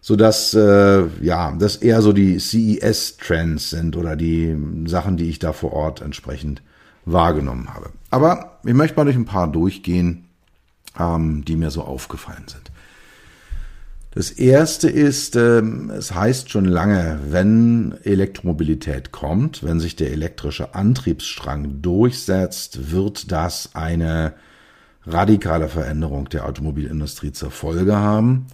So 0.00 0.16
dass, 0.16 0.52
äh, 0.52 1.04
ja, 1.22 1.52
das 1.58 1.76
eher 1.76 2.02
so 2.02 2.12
die 2.12 2.38
CES-Trends 2.38 3.70
sind 3.70 3.96
oder 3.96 4.16
die 4.16 4.56
Sachen, 4.86 5.16
die 5.16 5.30
ich 5.30 5.38
da 5.38 5.52
vor 5.52 5.72
Ort 5.72 6.02
entsprechend 6.02 6.62
wahrgenommen 7.04 7.72
habe. 7.72 7.90
Aber 8.10 8.58
ich 8.64 8.74
möchte 8.74 8.96
mal 8.96 9.04
durch 9.04 9.16
ein 9.16 9.24
paar 9.24 9.50
durchgehen, 9.50 10.26
ähm, 10.98 11.44
die 11.44 11.56
mir 11.56 11.70
so 11.70 11.82
aufgefallen 11.82 12.44
sind. 12.46 12.70
Das 14.14 14.30
erste 14.30 14.90
ist, 14.90 15.36
ähm, 15.36 15.90
es 15.90 16.14
heißt 16.14 16.50
schon 16.50 16.66
lange, 16.66 17.18
wenn 17.30 17.94
Elektromobilität 18.04 19.10
kommt, 19.10 19.64
wenn 19.64 19.80
sich 19.80 19.96
der 19.96 20.12
elektrische 20.12 20.74
Antriebsstrang 20.74 21.80
durchsetzt, 21.80 22.92
wird 22.92 23.32
das 23.32 23.70
eine 23.72 24.34
radikale 25.06 25.68
Veränderung 25.68 26.28
der 26.28 26.46
Automobilindustrie 26.46 27.32
zur 27.32 27.50
Folge 27.50 27.96
haben. 27.96 28.48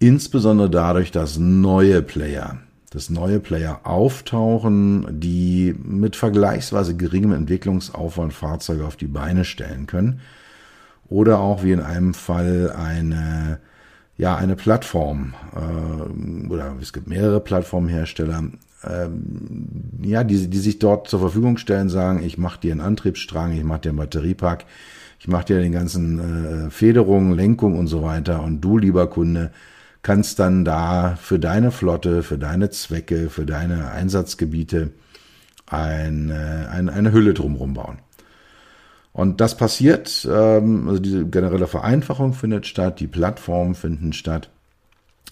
Insbesondere 0.00 0.68
dadurch, 0.68 1.12
dass 1.12 1.38
neue 1.38 2.02
Player, 2.02 2.58
dass 2.90 3.08
neue 3.08 3.38
Player 3.38 3.82
auftauchen, 3.84 5.20
die 5.20 5.76
mit 5.80 6.16
vergleichsweise 6.16 6.96
geringem 6.96 7.32
Entwicklungsaufwand 7.32 8.32
Fahrzeuge 8.32 8.84
auf 8.84 8.96
die 8.96 9.06
Beine 9.06 9.44
stellen 9.44 9.86
können. 9.86 10.20
Oder 11.10 11.40
auch 11.40 11.62
wie 11.62 11.72
in 11.72 11.80
einem 11.80 12.14
Fall 12.14 12.72
eine 12.74 13.58
ja 14.20 14.36
eine 14.36 14.54
Plattform 14.54 15.34
äh, 15.56 16.48
oder 16.52 16.76
es 16.80 16.92
gibt 16.92 17.08
mehrere 17.08 17.40
Plattformhersteller, 17.40 18.44
ähm, 18.84 19.68
ja, 20.02 20.24
die, 20.24 20.48
die 20.48 20.58
sich 20.58 20.78
dort 20.78 21.08
zur 21.08 21.20
Verfügung 21.20 21.56
stellen, 21.56 21.88
sagen, 21.88 22.22
ich 22.22 22.36
mache 22.36 22.60
dir 22.60 22.72
einen 22.72 22.82
Antriebsstrang, 22.82 23.52
ich 23.52 23.64
mache 23.64 23.80
dir 23.80 23.88
einen 23.90 23.98
Batteriepack, 23.98 24.66
ich 25.18 25.26
mache 25.26 25.46
dir 25.46 25.60
den 25.60 25.72
ganzen 25.72 26.66
äh, 26.66 26.70
Federung, 26.70 27.32
Lenkung 27.32 27.78
und 27.78 27.86
so 27.86 28.02
weiter 28.02 28.42
und 28.42 28.60
du, 28.60 28.76
lieber 28.76 29.08
Kunde, 29.08 29.52
kannst 30.02 30.38
dann 30.38 30.64
da 30.64 31.16
für 31.20 31.38
deine 31.38 31.70
Flotte, 31.70 32.22
für 32.22 32.38
deine 32.38 32.70
Zwecke, 32.70 33.30
für 33.30 33.46
deine 33.46 33.90
Einsatzgebiete 33.90 34.90
ein, 35.66 36.30
äh, 36.30 36.66
ein, 36.70 36.90
eine 36.90 37.12
Hülle 37.12 37.32
drumherum 37.32 37.72
bauen. 37.74 37.98
Und 39.12 39.40
das 39.40 39.56
passiert, 39.56 40.26
ähm, 40.30 40.88
also 40.88 41.00
diese 41.00 41.26
generelle 41.26 41.66
Vereinfachung 41.66 42.32
findet 42.32 42.66
statt, 42.66 43.00
die 43.00 43.08
Plattformen 43.08 43.74
finden 43.74 44.12
statt 44.12 44.50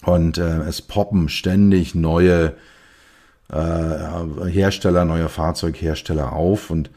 und 0.03 0.37
äh, 0.37 0.59
es 0.61 0.81
poppen 0.81 1.29
ständig 1.29 1.95
neue 1.95 2.53
äh, 3.51 4.47
Hersteller, 4.47 5.05
neue 5.05 5.29
Fahrzeughersteller 5.29 6.33
auf. 6.33 6.69
Und 6.69 6.89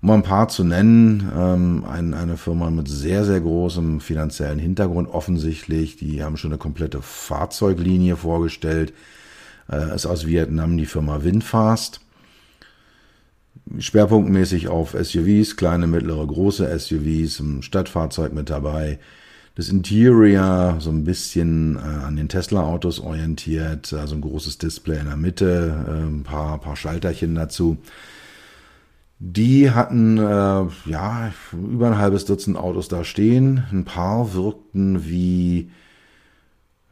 um 0.00 0.10
ein 0.10 0.22
paar 0.22 0.48
zu 0.48 0.64
nennen, 0.64 1.30
ähm, 1.36 1.84
ein, 1.88 2.14
eine 2.14 2.36
Firma 2.36 2.70
mit 2.70 2.88
sehr, 2.88 3.24
sehr 3.24 3.40
großem 3.40 4.00
finanziellen 4.00 4.58
Hintergrund 4.58 5.08
offensichtlich, 5.08 5.96
die 5.96 6.24
haben 6.24 6.36
schon 6.36 6.50
eine 6.50 6.58
komplette 6.58 7.02
Fahrzeuglinie 7.02 8.16
vorgestellt, 8.16 8.92
äh, 9.70 9.94
ist 9.94 10.06
aus 10.06 10.26
Vietnam 10.26 10.76
die 10.76 10.86
Firma 10.86 11.22
Winfast 11.22 12.00
schwerpunktmäßig 13.78 14.68
auf 14.68 14.96
SUVs, 15.00 15.56
kleine, 15.56 15.86
mittlere, 15.86 16.26
große 16.26 16.78
SUVs, 16.78 17.40
ein 17.40 17.62
Stadtfahrzeug 17.62 18.32
mit 18.32 18.50
dabei. 18.50 18.98
Das 19.54 19.68
Interior 19.68 20.76
so 20.78 20.90
ein 20.90 21.04
bisschen 21.04 21.76
äh, 21.76 21.80
an 21.80 22.16
den 22.16 22.28
Tesla-Autos 22.28 23.00
orientiert, 23.00 23.92
also 23.92 24.14
ein 24.14 24.22
großes 24.22 24.58
Display 24.58 24.98
in 24.98 25.06
der 25.06 25.16
Mitte, 25.16 25.84
äh, 25.86 26.06
ein 26.06 26.22
paar, 26.22 26.58
paar 26.58 26.76
Schalterchen 26.76 27.34
dazu. 27.34 27.76
Die 29.18 29.70
hatten 29.70 30.18
äh, 30.18 30.64
ja 30.90 31.32
über 31.52 31.86
ein 31.86 31.98
halbes 31.98 32.24
Dutzend 32.24 32.56
Autos 32.56 32.88
da 32.88 33.04
stehen. 33.04 33.64
Ein 33.70 33.84
paar 33.84 34.34
wirkten 34.34 35.06
wie 35.06 35.70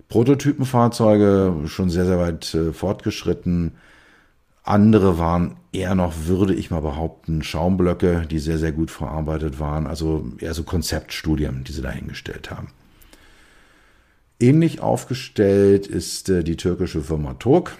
Prototypenfahrzeuge, 0.08 1.66
schon 1.66 1.88
sehr, 1.88 2.04
sehr 2.04 2.18
weit 2.18 2.54
äh, 2.54 2.72
fortgeschritten. 2.72 3.72
Andere 4.62 5.18
waren 5.18 5.56
eher 5.72 5.94
noch, 5.94 6.14
würde 6.26 6.54
ich 6.54 6.70
mal 6.70 6.80
behaupten, 6.80 7.42
Schaumblöcke, 7.42 8.26
die 8.30 8.38
sehr, 8.38 8.58
sehr 8.58 8.72
gut 8.72 8.90
verarbeitet 8.90 9.60
waren. 9.60 9.86
Also 9.86 10.26
eher 10.38 10.54
so 10.54 10.64
Konzeptstudien, 10.64 11.64
die 11.64 11.72
sie 11.72 11.82
dahingestellt 11.82 12.50
haben. 12.50 12.68
Ähnlich 14.40 14.80
aufgestellt 14.80 15.86
ist 15.86 16.28
äh, 16.30 16.42
die 16.42 16.56
türkische 16.56 17.02
Firma 17.02 17.34
Turk. 17.34 17.76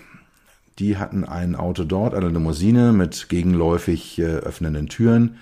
Die 0.78 0.98
hatten 0.98 1.24
ein 1.24 1.56
Auto 1.56 1.84
dort, 1.84 2.14
eine 2.14 2.28
Limousine 2.28 2.92
mit 2.92 3.28
gegenläufig 3.28 4.18
äh, 4.18 4.24
öffnenden 4.24 4.88
Türen. 4.88 5.38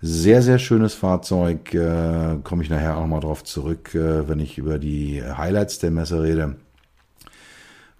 Sehr, 0.00 0.42
sehr 0.42 0.58
schönes 0.58 0.94
Fahrzeug. 0.94 1.74
Äh, 1.74 2.38
Komme 2.42 2.62
ich 2.62 2.70
nachher 2.70 2.96
auch 2.96 3.06
mal 3.06 3.20
drauf 3.20 3.44
zurück, 3.44 3.90
wenn 3.92 4.40
ich 4.40 4.58
über 4.58 4.78
die 4.78 5.22
Highlights 5.22 5.78
der 5.78 5.90
Messe 5.92 6.22
rede. 6.22 6.56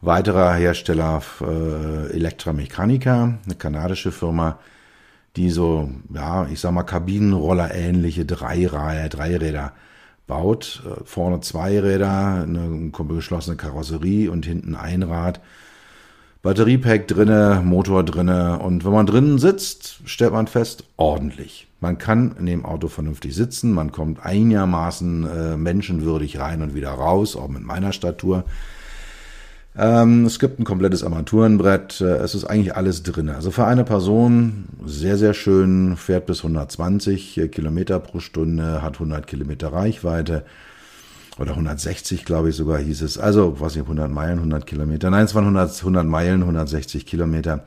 Weiterer 0.04 0.54
Hersteller 0.54 1.22
äh, 1.40 2.12
Electra 2.12 2.52
Mechanica, 2.52 3.38
eine 3.44 3.54
kanadische 3.54 4.10
Firma, 4.10 4.58
die 5.36 5.48
so, 5.48 5.92
ja, 6.12 6.48
ich 6.48 6.58
sag 6.58 6.72
mal, 6.72 6.82
Kabinenroller 6.82 7.72
ähnliche 7.72 8.24
Dreiräder, 8.24 9.08
Dreiräder 9.08 9.72
baut. 10.26 10.82
Äh, 10.84 11.04
vorne 11.04 11.40
zwei 11.40 11.78
Räder, 11.78 12.42
eine 12.42 12.90
geschlossene 12.90 13.56
Karosserie 13.56 14.28
und 14.28 14.44
hinten 14.44 14.74
ein 14.74 15.04
Rad. 15.04 15.40
Batteriepack 16.42 17.06
drinne, 17.06 17.62
Motor 17.64 18.02
drinne 18.02 18.58
und 18.58 18.84
wenn 18.84 18.92
man 18.92 19.06
drinnen 19.06 19.38
sitzt, 19.38 20.00
stellt 20.04 20.32
man 20.32 20.48
fest, 20.48 20.82
ordentlich. 20.96 21.68
Man 21.78 21.98
kann 21.98 22.34
in 22.40 22.46
dem 22.46 22.64
Auto 22.64 22.88
vernünftig 22.88 23.36
sitzen, 23.36 23.72
man 23.72 23.92
kommt 23.92 24.26
einigermaßen 24.26 25.26
äh, 25.28 25.56
menschenwürdig 25.56 26.40
rein 26.40 26.60
und 26.60 26.74
wieder 26.74 26.90
raus, 26.90 27.36
auch 27.36 27.46
mit 27.46 27.62
meiner 27.62 27.92
Statur. 27.92 28.42
Ähm, 29.74 30.26
es 30.26 30.38
gibt 30.38 30.60
ein 30.60 30.64
komplettes 30.64 31.02
Armaturenbrett. 31.02 32.00
Äh, 32.00 32.16
es 32.16 32.34
ist 32.34 32.44
eigentlich 32.44 32.76
alles 32.76 33.02
drin. 33.02 33.30
Also 33.30 33.50
für 33.50 33.64
eine 33.64 33.84
Person 33.84 34.66
sehr, 34.84 35.16
sehr 35.16 35.34
schön, 35.34 35.96
fährt 35.96 36.26
bis 36.26 36.38
120 36.38 37.38
äh, 37.38 37.48
Kilometer 37.48 37.98
pro 37.98 38.20
Stunde, 38.20 38.82
hat 38.82 38.94
100 38.94 39.26
Kilometer 39.26 39.72
Reichweite. 39.72 40.44
Oder 41.38 41.52
160, 41.52 42.26
glaube 42.26 42.50
ich 42.50 42.56
sogar 42.56 42.78
hieß 42.78 43.00
es. 43.00 43.16
Also, 43.16 43.58
was 43.58 43.74
ich, 43.74 43.82
100 43.82 44.10
Meilen, 44.10 44.38
100 44.38 44.66
Kilometer. 44.66 45.08
Nein, 45.10 45.24
es 45.24 45.34
waren 45.34 45.44
100, 45.44 45.78
100 45.78 46.06
Meilen, 46.06 46.42
160 46.42 47.06
Kilometer. 47.06 47.64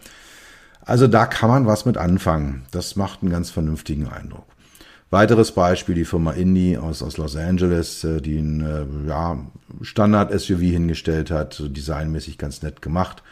Also 0.82 1.08
da 1.08 1.26
kann 1.26 1.50
man 1.50 1.66
was 1.66 1.86
mit 1.86 1.98
anfangen. 1.98 2.66
Das 2.70 2.96
macht 2.96 3.24
einen 3.24 3.32
ganz 3.32 3.50
vernünftigen 3.50 4.08
Eindruck. 4.08 4.46
Weiteres 5.16 5.54
Beispiel, 5.54 5.96
die 5.96 6.04
Firma 6.04 6.34
Indy 6.34 6.76
aus, 6.76 7.02
aus 7.02 7.16
Los 7.16 7.38
Angeles, 7.38 8.04
äh, 8.04 8.20
die 8.20 8.38
ein 8.38 8.60
äh, 8.60 9.08
ja, 9.08 9.40
Standard-SUV 9.82 10.60
hingestellt 10.60 11.32
hat, 11.32 11.64
designmäßig 11.66 12.38
ganz 12.38 12.62
nett 12.64 12.82
gemacht. 12.82 13.24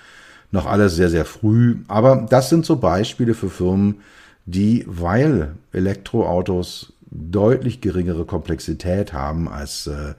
Noch 0.49 0.65
alles 0.65 0.95
sehr, 0.95 1.09
sehr 1.09 1.25
früh. 1.25 1.79
Aber 1.89 2.25
das 2.29 2.47
sind 2.47 2.65
so 2.65 2.77
Beispiele 2.77 3.33
für 3.33 3.49
Firmen, 3.49 3.99
die, 4.45 4.85
weil 4.87 5.55
Elektroautos 5.73 6.93
deutlich 7.11 7.81
geringere 7.81 8.23
Komplexität 8.23 9.11
haben 9.11 9.49
als 9.49 9.87
äh, 9.87 10.13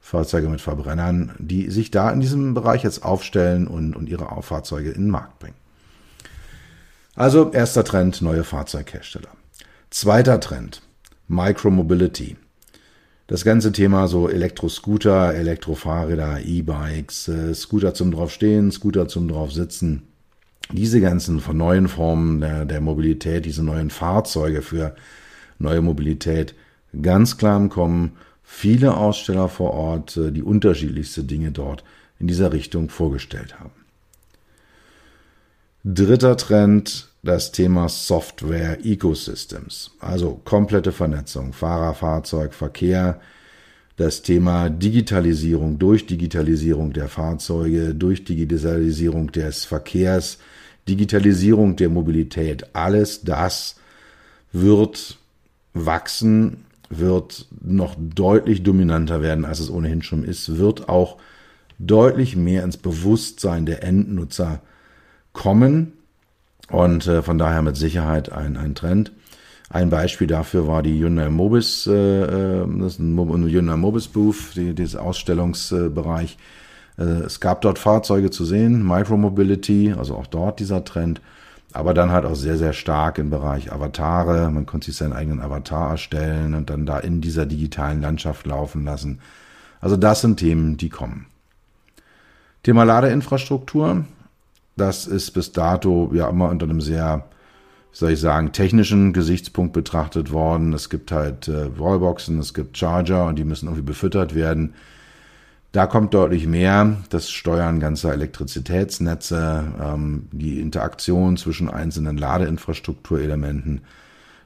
Fahrzeuge 0.00 0.48
mit 0.48 0.60
Verbrennern, 0.60 1.32
die 1.40 1.72
sich 1.72 1.90
da 1.90 2.12
in 2.12 2.20
diesem 2.20 2.54
Bereich 2.54 2.84
jetzt 2.84 3.04
aufstellen 3.04 3.66
und, 3.66 3.96
und 3.96 4.08
ihre 4.08 4.28
Fahrzeuge 4.42 4.90
in 4.90 5.06
den 5.06 5.10
Markt 5.10 5.40
bringen. 5.40 5.56
Also 7.16 7.50
erster 7.50 7.82
Trend, 7.82 8.22
neue 8.22 8.44
Fahrzeughersteller. 8.44 9.30
Zweiter 9.90 10.38
Trend, 10.38 10.82
Micromobility. 11.30 12.36
Das 13.28 13.44
ganze 13.44 13.70
Thema 13.70 14.08
so 14.08 14.28
Elektroscooter, 14.28 15.32
Elektrofahrräder, 15.32 16.40
E-Bikes, 16.44 17.28
äh, 17.28 17.54
Scooter 17.54 17.94
zum 17.94 18.10
draufstehen, 18.10 18.72
Scooter 18.72 19.06
zum 19.06 19.28
draufsitzen. 19.28 20.02
Diese 20.72 21.00
ganzen 21.00 21.38
von 21.38 21.56
neuen 21.56 21.86
Formen 21.86 22.40
der, 22.40 22.64
der 22.64 22.80
Mobilität, 22.80 23.44
diese 23.44 23.62
neuen 23.62 23.90
Fahrzeuge 23.90 24.60
für 24.60 24.96
neue 25.60 25.82
Mobilität, 25.82 26.56
ganz 27.00 27.38
klar 27.38 27.56
im 27.56 27.68
Kommen. 27.68 28.16
Viele 28.42 28.96
Aussteller 28.96 29.48
vor 29.48 29.70
Ort, 29.72 30.16
äh, 30.16 30.32
die 30.32 30.42
unterschiedlichste 30.42 31.22
Dinge 31.22 31.52
dort 31.52 31.84
in 32.18 32.26
dieser 32.26 32.52
Richtung 32.52 32.88
vorgestellt 32.88 33.60
haben. 33.60 33.70
Dritter 35.84 36.36
Trend, 36.36 37.09
das 37.22 37.52
Thema 37.52 37.88
Software 37.88 38.84
Ecosystems, 38.84 39.90
also 40.00 40.40
komplette 40.44 40.92
Vernetzung, 40.92 41.52
Fahrer, 41.52 41.94
Fahrzeug, 41.94 42.54
Verkehr, 42.54 43.20
das 43.96 44.22
Thema 44.22 44.70
Digitalisierung 44.70 45.78
durch 45.78 46.06
Digitalisierung 46.06 46.94
der 46.94 47.08
Fahrzeuge, 47.08 47.94
durch 47.94 48.24
Digitalisierung 48.24 49.30
des 49.32 49.66
Verkehrs, 49.66 50.38
Digitalisierung 50.88 51.76
der 51.76 51.90
Mobilität, 51.90 52.74
alles 52.74 53.22
das 53.22 53.76
wird 54.52 55.18
wachsen, 55.74 56.64
wird 56.88 57.46
noch 57.60 57.94
deutlich 57.98 58.62
dominanter 58.62 59.20
werden, 59.20 59.44
als 59.44 59.60
es 59.60 59.70
ohnehin 59.70 60.02
schon 60.02 60.24
ist, 60.24 60.56
wird 60.56 60.88
auch 60.88 61.18
deutlich 61.78 62.34
mehr 62.34 62.64
ins 62.64 62.78
Bewusstsein 62.78 63.66
der 63.66 63.84
Endnutzer 63.84 64.62
kommen 65.32 65.92
und 66.70 67.06
äh, 67.06 67.22
von 67.22 67.38
daher 67.38 67.62
mit 67.62 67.76
Sicherheit 67.76 68.32
ein, 68.32 68.56
ein 68.56 68.74
Trend. 68.74 69.12
Ein 69.68 69.90
Beispiel 69.90 70.26
dafür 70.26 70.66
war 70.66 70.82
die 70.82 70.98
Hyundai 70.98 71.28
Mobis, 71.28 71.86
äh, 71.86 71.92
äh 71.92 72.66
das 72.80 72.94
ist 72.94 72.98
ein 72.98 73.16
Hyundai 73.16 73.76
Mobis 73.76 74.08
Booth, 74.08 74.56
die, 74.56 74.74
dieser 74.74 75.02
Ausstellungsbereich. 75.02 76.38
Äh, 76.98 77.02
es 77.02 77.40
gab 77.40 77.60
dort 77.60 77.78
Fahrzeuge 77.78 78.30
zu 78.30 78.44
sehen, 78.44 78.86
Micromobility, 78.86 79.94
also 79.96 80.16
auch 80.16 80.26
dort 80.26 80.58
dieser 80.58 80.84
Trend, 80.84 81.20
aber 81.72 81.94
dann 81.94 82.10
halt 82.10 82.24
auch 82.24 82.34
sehr, 82.34 82.56
sehr 82.56 82.72
stark 82.72 83.18
im 83.18 83.30
Bereich 83.30 83.72
Avatare. 83.72 84.50
Man 84.50 84.66
konnte 84.66 84.86
sich 84.86 84.96
seinen 84.96 85.12
eigenen 85.12 85.40
Avatar 85.40 85.90
erstellen 85.90 86.54
und 86.54 86.68
dann 86.68 86.84
da 86.84 86.98
in 86.98 87.20
dieser 87.20 87.46
digitalen 87.46 88.00
Landschaft 88.00 88.46
laufen 88.46 88.84
lassen. 88.84 89.20
Also 89.80 89.96
das 89.96 90.20
sind 90.20 90.38
Themen, 90.38 90.76
die 90.76 90.88
kommen. 90.88 91.26
Thema 92.62 92.84
Ladeinfrastruktur. 92.84 94.04
Das 94.80 95.06
ist 95.06 95.32
bis 95.32 95.52
dato 95.52 96.10
ja 96.14 96.30
immer 96.30 96.48
unter 96.48 96.64
einem 96.64 96.80
sehr, 96.80 97.26
wie 97.92 97.96
soll 97.98 98.12
ich 98.12 98.20
sagen, 98.20 98.52
technischen 98.52 99.12
Gesichtspunkt 99.12 99.74
betrachtet 99.74 100.32
worden. 100.32 100.72
Es 100.72 100.88
gibt 100.88 101.12
halt 101.12 101.48
äh, 101.48 101.78
Wallboxen, 101.78 102.38
es 102.38 102.54
gibt 102.54 102.78
Charger 102.78 103.26
und 103.26 103.38
die 103.38 103.44
müssen 103.44 103.66
irgendwie 103.66 103.84
befüttert 103.84 104.34
werden. 104.34 104.72
Da 105.72 105.86
kommt 105.86 106.14
deutlich 106.14 106.46
mehr 106.46 106.96
das 107.10 107.30
Steuern 107.30 107.78
ganzer 107.78 108.14
Elektrizitätsnetze, 108.14 109.66
ähm, 109.78 110.28
die 110.32 110.60
Interaktion 110.60 111.36
zwischen 111.36 111.68
einzelnen 111.68 112.16
Ladeinfrastrukturelementen. 112.16 113.82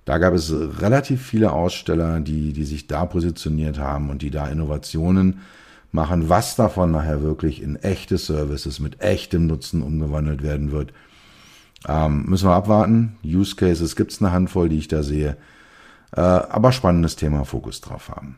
Da 0.05 0.19
gab 0.19 0.35
es 0.35 0.53
relativ 0.81 1.23
viele 1.23 1.53
Aussteller, 1.53 2.19
die, 2.19 2.53
die 2.53 2.65
sich 2.65 2.89
da 2.89 3.07
positioniert 3.07 3.79
haben 3.79 4.11
und 4.11 4.21
die 4.21 4.31
da 4.31 4.49
Innovationen 4.49 5.43
machen, 5.95 6.29
was 6.29 6.57
davon 6.57 6.91
nachher 6.91 7.23
wirklich 7.23 7.63
in 7.63 7.77
echte 7.77 8.19
Services 8.19 8.81
mit 8.81 9.01
echtem 9.01 9.47
Nutzen 9.47 9.83
umgewandelt 9.83 10.43
werden 10.43 10.73
wird. 10.73 10.93
Ähm, 11.87 12.25
müssen 12.27 12.49
wir 12.49 12.55
abwarten. 12.55 13.17
Use 13.25 13.57
Cases 13.57 13.95
gibt 13.95 14.13
es 14.13 14.21
eine 14.21 14.33
Handvoll, 14.33 14.69
die 14.69 14.79
ich 14.79 14.89
da 14.89 15.03
sehe. 15.03 15.37
Äh, 16.13 16.21
aber 16.21 16.73
spannendes 16.73 17.17
Thema, 17.17 17.45
Fokus 17.45 17.81
drauf 17.81 18.09
haben. 18.09 18.37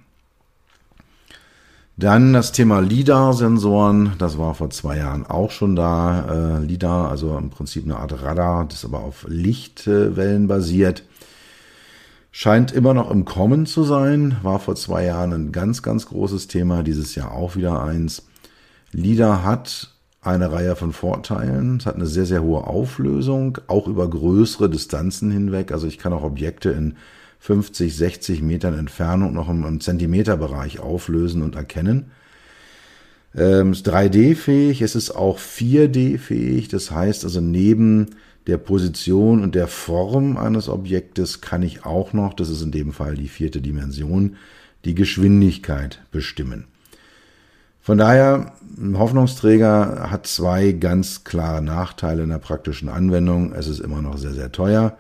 Dann 1.98 2.34
das 2.34 2.52
Thema 2.52 2.80
LIDAR-Sensoren, 2.80 4.12
das 4.18 4.36
war 4.36 4.54
vor 4.54 4.68
zwei 4.68 4.98
Jahren 4.98 5.24
auch 5.24 5.50
schon 5.50 5.76
da. 5.76 6.58
Äh, 6.58 6.64
LIDAR, 6.64 7.08
also 7.10 7.38
im 7.38 7.48
Prinzip 7.48 7.84
eine 7.84 7.96
Art 7.96 8.22
Radar, 8.22 8.66
das 8.66 8.84
aber 8.84 9.00
auf 9.00 9.24
Lichtwellen 9.28 10.46
basiert. 10.46 11.04
Scheint 12.38 12.70
immer 12.70 12.92
noch 12.92 13.10
im 13.10 13.24
Kommen 13.24 13.64
zu 13.64 13.82
sein, 13.82 14.36
war 14.42 14.58
vor 14.58 14.76
zwei 14.76 15.06
Jahren 15.06 15.32
ein 15.32 15.52
ganz, 15.52 15.82
ganz 15.82 16.04
großes 16.04 16.48
Thema, 16.48 16.82
dieses 16.82 17.14
Jahr 17.14 17.32
auch 17.32 17.56
wieder 17.56 17.82
eins. 17.82 18.26
LIDAR 18.92 19.42
hat 19.42 19.94
eine 20.20 20.52
Reihe 20.52 20.76
von 20.76 20.92
Vorteilen. 20.92 21.78
Es 21.78 21.86
hat 21.86 21.94
eine 21.94 22.04
sehr, 22.04 22.26
sehr 22.26 22.42
hohe 22.42 22.64
Auflösung, 22.66 23.56
auch 23.68 23.88
über 23.88 24.10
größere 24.10 24.68
Distanzen 24.68 25.30
hinweg. 25.30 25.72
Also 25.72 25.86
ich 25.86 25.96
kann 25.96 26.12
auch 26.12 26.24
Objekte 26.24 26.72
in 26.72 26.96
50, 27.38 27.96
60 27.96 28.42
Metern 28.42 28.78
Entfernung 28.78 29.32
noch 29.32 29.48
im, 29.48 29.64
im 29.64 29.80
Zentimeterbereich 29.80 30.78
auflösen 30.78 31.40
und 31.40 31.54
erkennen. 31.54 32.10
Ähm, 33.34 33.72
ist 33.72 33.88
3D-fähig, 33.88 34.82
es 34.82 34.94
ist 34.94 35.10
auch 35.10 35.38
4D-fähig. 35.38 36.68
Das 36.68 36.90
heißt 36.90 37.24
also 37.24 37.40
neben 37.40 38.10
der 38.46 38.58
Position 38.58 39.42
und 39.42 39.54
der 39.54 39.66
Form 39.66 40.36
eines 40.36 40.68
Objektes 40.68 41.40
kann 41.40 41.62
ich 41.62 41.84
auch 41.84 42.12
noch, 42.12 42.34
das 42.34 42.48
ist 42.48 42.62
in 42.62 42.70
dem 42.70 42.92
Fall 42.92 43.14
die 43.14 43.28
vierte 43.28 43.60
Dimension, 43.60 44.36
die 44.84 44.94
Geschwindigkeit 44.94 46.00
bestimmen. 46.12 46.66
Von 47.80 47.98
daher, 47.98 48.52
ein 48.78 48.98
Hoffnungsträger 48.98 50.10
hat 50.10 50.26
zwei 50.26 50.72
ganz 50.72 51.24
klare 51.24 51.62
Nachteile 51.62 52.24
in 52.24 52.30
der 52.30 52.38
praktischen 52.38 52.88
Anwendung. 52.88 53.52
Es 53.52 53.68
ist 53.68 53.78
immer 53.78 54.02
noch 54.02 54.18
sehr, 54.18 54.32
sehr 54.32 54.50
teuer 54.50 54.96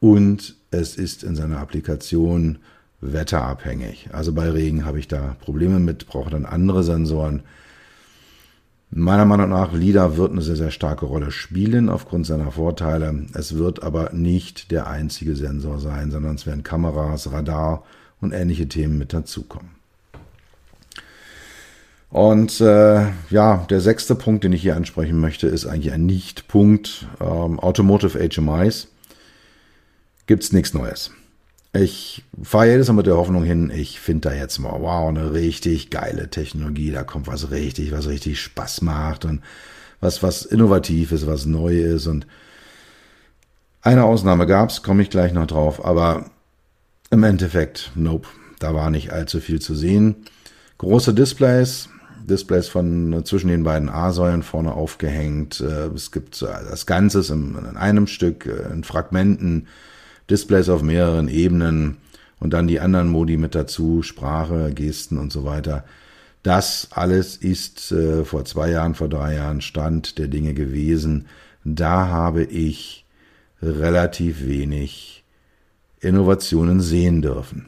und 0.00 0.56
es 0.70 0.96
ist 0.96 1.22
in 1.22 1.34
seiner 1.34 1.58
Applikation 1.58 2.58
wetterabhängig. 3.00 4.10
Also 4.12 4.32
bei 4.32 4.50
Regen 4.50 4.84
habe 4.84 4.98
ich 4.98 5.08
da 5.08 5.36
Probleme 5.40 5.78
mit, 5.78 6.06
brauche 6.06 6.30
dann 6.30 6.44
andere 6.44 6.82
Sensoren. 6.82 7.42
Meiner 8.92 9.24
Meinung 9.24 9.50
nach, 9.50 9.72
LIDAR 9.72 10.16
wird 10.16 10.32
eine 10.32 10.42
sehr, 10.42 10.56
sehr 10.56 10.72
starke 10.72 11.06
Rolle 11.06 11.30
spielen 11.30 11.88
aufgrund 11.88 12.26
seiner 12.26 12.50
Vorteile. 12.50 13.26
Es 13.34 13.56
wird 13.56 13.84
aber 13.84 14.12
nicht 14.12 14.72
der 14.72 14.88
einzige 14.88 15.36
Sensor 15.36 15.78
sein, 15.78 16.10
sondern 16.10 16.34
es 16.34 16.44
werden 16.44 16.64
Kameras, 16.64 17.30
Radar 17.30 17.84
und 18.20 18.32
ähnliche 18.32 18.66
Themen 18.66 18.98
mit 18.98 19.12
dazukommen. 19.12 19.70
Und 22.10 22.60
äh, 22.60 23.06
ja, 23.30 23.64
der 23.70 23.80
sechste 23.80 24.16
Punkt, 24.16 24.42
den 24.42 24.52
ich 24.52 24.62
hier 24.62 24.74
ansprechen 24.74 25.20
möchte, 25.20 25.46
ist 25.46 25.66
eigentlich 25.66 25.92
ein 25.92 26.06
Nicht-Punkt. 26.06 27.06
Ähm, 27.20 27.60
Automotive 27.60 28.18
HMIs. 28.18 28.88
Gibt's 30.26 30.52
nichts 30.52 30.74
Neues. 30.74 31.12
Ich 31.72 32.24
fahre 32.42 32.70
jedes 32.70 32.88
Mal 32.88 32.94
mit 32.94 33.06
der 33.06 33.16
Hoffnung 33.16 33.44
hin, 33.44 33.70
ich 33.72 34.00
finde 34.00 34.30
da 34.30 34.34
jetzt 34.34 34.58
mal, 34.58 34.74
wow, 34.80 35.08
eine 35.08 35.32
richtig 35.32 35.90
geile 35.90 36.28
Technologie, 36.28 36.90
da 36.90 37.04
kommt 37.04 37.28
was 37.28 37.52
richtig, 37.52 37.92
was 37.92 38.08
richtig 38.08 38.40
Spaß 38.40 38.82
macht 38.82 39.24
und 39.24 39.40
was, 40.00 40.22
was 40.22 40.44
innovativ 40.44 41.12
ist, 41.12 41.28
was 41.28 41.46
neu 41.46 41.80
ist 41.80 42.08
und 42.08 42.26
eine 43.82 44.04
Ausnahme 44.04 44.46
gab's, 44.46 44.82
komme 44.82 45.02
ich 45.02 45.10
gleich 45.10 45.32
noch 45.32 45.46
drauf, 45.46 45.84
aber 45.84 46.30
im 47.10 47.22
Endeffekt, 47.22 47.92
nope, 47.94 48.28
da 48.58 48.74
war 48.74 48.90
nicht 48.90 49.12
allzu 49.12 49.40
viel 49.40 49.60
zu 49.60 49.74
sehen. 49.74 50.16
Große 50.78 51.14
Displays, 51.14 51.88
Displays 52.24 52.68
von 52.68 53.24
zwischen 53.24 53.48
den 53.48 53.64
beiden 53.64 53.88
A-Säulen 53.88 54.42
vorne 54.42 54.74
aufgehängt. 54.74 55.60
Äh, 55.60 55.86
es 55.94 56.12
gibt 56.12 56.42
das 56.42 56.86
Ganze 56.86 57.20
in 57.32 57.76
einem 57.76 58.06
Stück, 58.06 58.46
äh, 58.46 58.72
in 58.72 58.84
Fragmenten, 58.84 59.66
Displays 60.30 60.68
auf 60.68 60.82
mehreren 60.82 61.28
Ebenen 61.28 61.98
und 62.38 62.52
dann 62.52 62.66
die 62.66 62.80
anderen 62.80 63.08
Modi 63.08 63.36
mit 63.36 63.54
dazu, 63.54 64.02
Sprache, 64.02 64.72
Gesten 64.74 65.18
und 65.18 65.32
so 65.32 65.44
weiter. 65.44 65.84
Das 66.42 66.88
alles 66.92 67.36
ist 67.36 67.92
äh, 67.92 68.24
vor 68.24 68.44
zwei 68.44 68.70
Jahren, 68.70 68.94
vor 68.94 69.08
drei 69.08 69.34
Jahren 69.34 69.60
Stand 69.60 70.18
der 70.18 70.28
Dinge 70.28 70.54
gewesen. 70.54 71.26
Da 71.64 72.06
habe 72.06 72.44
ich 72.44 73.04
relativ 73.62 74.46
wenig 74.46 75.24
Innovationen 76.00 76.80
sehen 76.80 77.20
dürfen. 77.20 77.66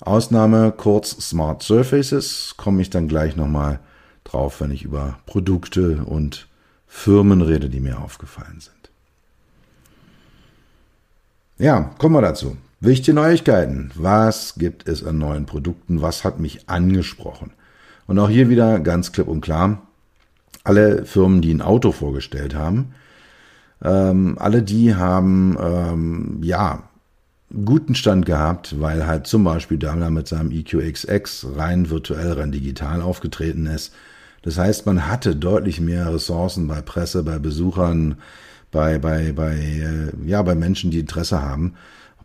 Ausnahme 0.00 0.72
kurz 0.76 1.10
Smart 1.28 1.62
Surfaces, 1.62 2.54
komme 2.56 2.82
ich 2.82 2.90
dann 2.90 3.08
gleich 3.08 3.36
nochmal 3.36 3.80
drauf, 4.24 4.60
wenn 4.60 4.70
ich 4.70 4.82
über 4.82 5.18
Produkte 5.26 6.04
und 6.04 6.48
Firmen 6.86 7.42
rede, 7.42 7.68
die 7.68 7.80
mir 7.80 8.00
aufgefallen 8.00 8.60
sind. 8.60 8.77
Ja, 11.60 11.90
kommen 11.98 12.14
wir 12.14 12.22
dazu. 12.22 12.56
Wichtige 12.78 13.16
Neuigkeiten. 13.16 13.90
Was 13.96 14.54
gibt 14.54 14.86
es 14.88 15.04
an 15.04 15.18
neuen 15.18 15.44
Produkten? 15.44 16.00
Was 16.00 16.22
hat 16.22 16.38
mich 16.38 16.68
angesprochen? 16.68 17.50
Und 18.06 18.20
auch 18.20 18.28
hier 18.28 18.48
wieder 18.48 18.78
ganz 18.78 19.10
klipp 19.10 19.26
und 19.26 19.40
klar. 19.40 19.82
Alle 20.62 21.04
Firmen, 21.04 21.42
die 21.42 21.52
ein 21.52 21.60
Auto 21.60 21.90
vorgestellt 21.90 22.54
haben, 22.54 22.94
ähm, 23.82 24.36
alle 24.38 24.62
die 24.62 24.94
haben 24.94 25.58
ähm, 25.60 26.38
ja 26.42 26.84
guten 27.64 27.96
Stand 27.96 28.24
gehabt, 28.24 28.78
weil 28.78 29.08
halt 29.08 29.26
zum 29.26 29.42
Beispiel 29.42 29.78
Daimler 29.78 30.10
mit 30.10 30.28
seinem 30.28 30.52
EQXX 30.52 31.48
rein 31.56 31.90
virtuell, 31.90 32.34
rein 32.34 32.52
digital 32.52 33.02
aufgetreten 33.02 33.66
ist. 33.66 33.92
Das 34.42 34.58
heißt, 34.58 34.86
man 34.86 35.08
hatte 35.08 35.34
deutlich 35.34 35.80
mehr 35.80 36.14
Ressourcen 36.14 36.68
bei 36.68 36.82
Presse, 36.82 37.24
bei 37.24 37.40
Besuchern, 37.40 38.18
bei, 38.70 38.98
bei, 38.98 39.32
bei, 39.32 39.54
äh, 39.54 40.12
ja, 40.26 40.42
bei 40.42 40.54
Menschen, 40.54 40.90
die 40.90 41.00
Interesse 41.00 41.42
haben, 41.42 41.74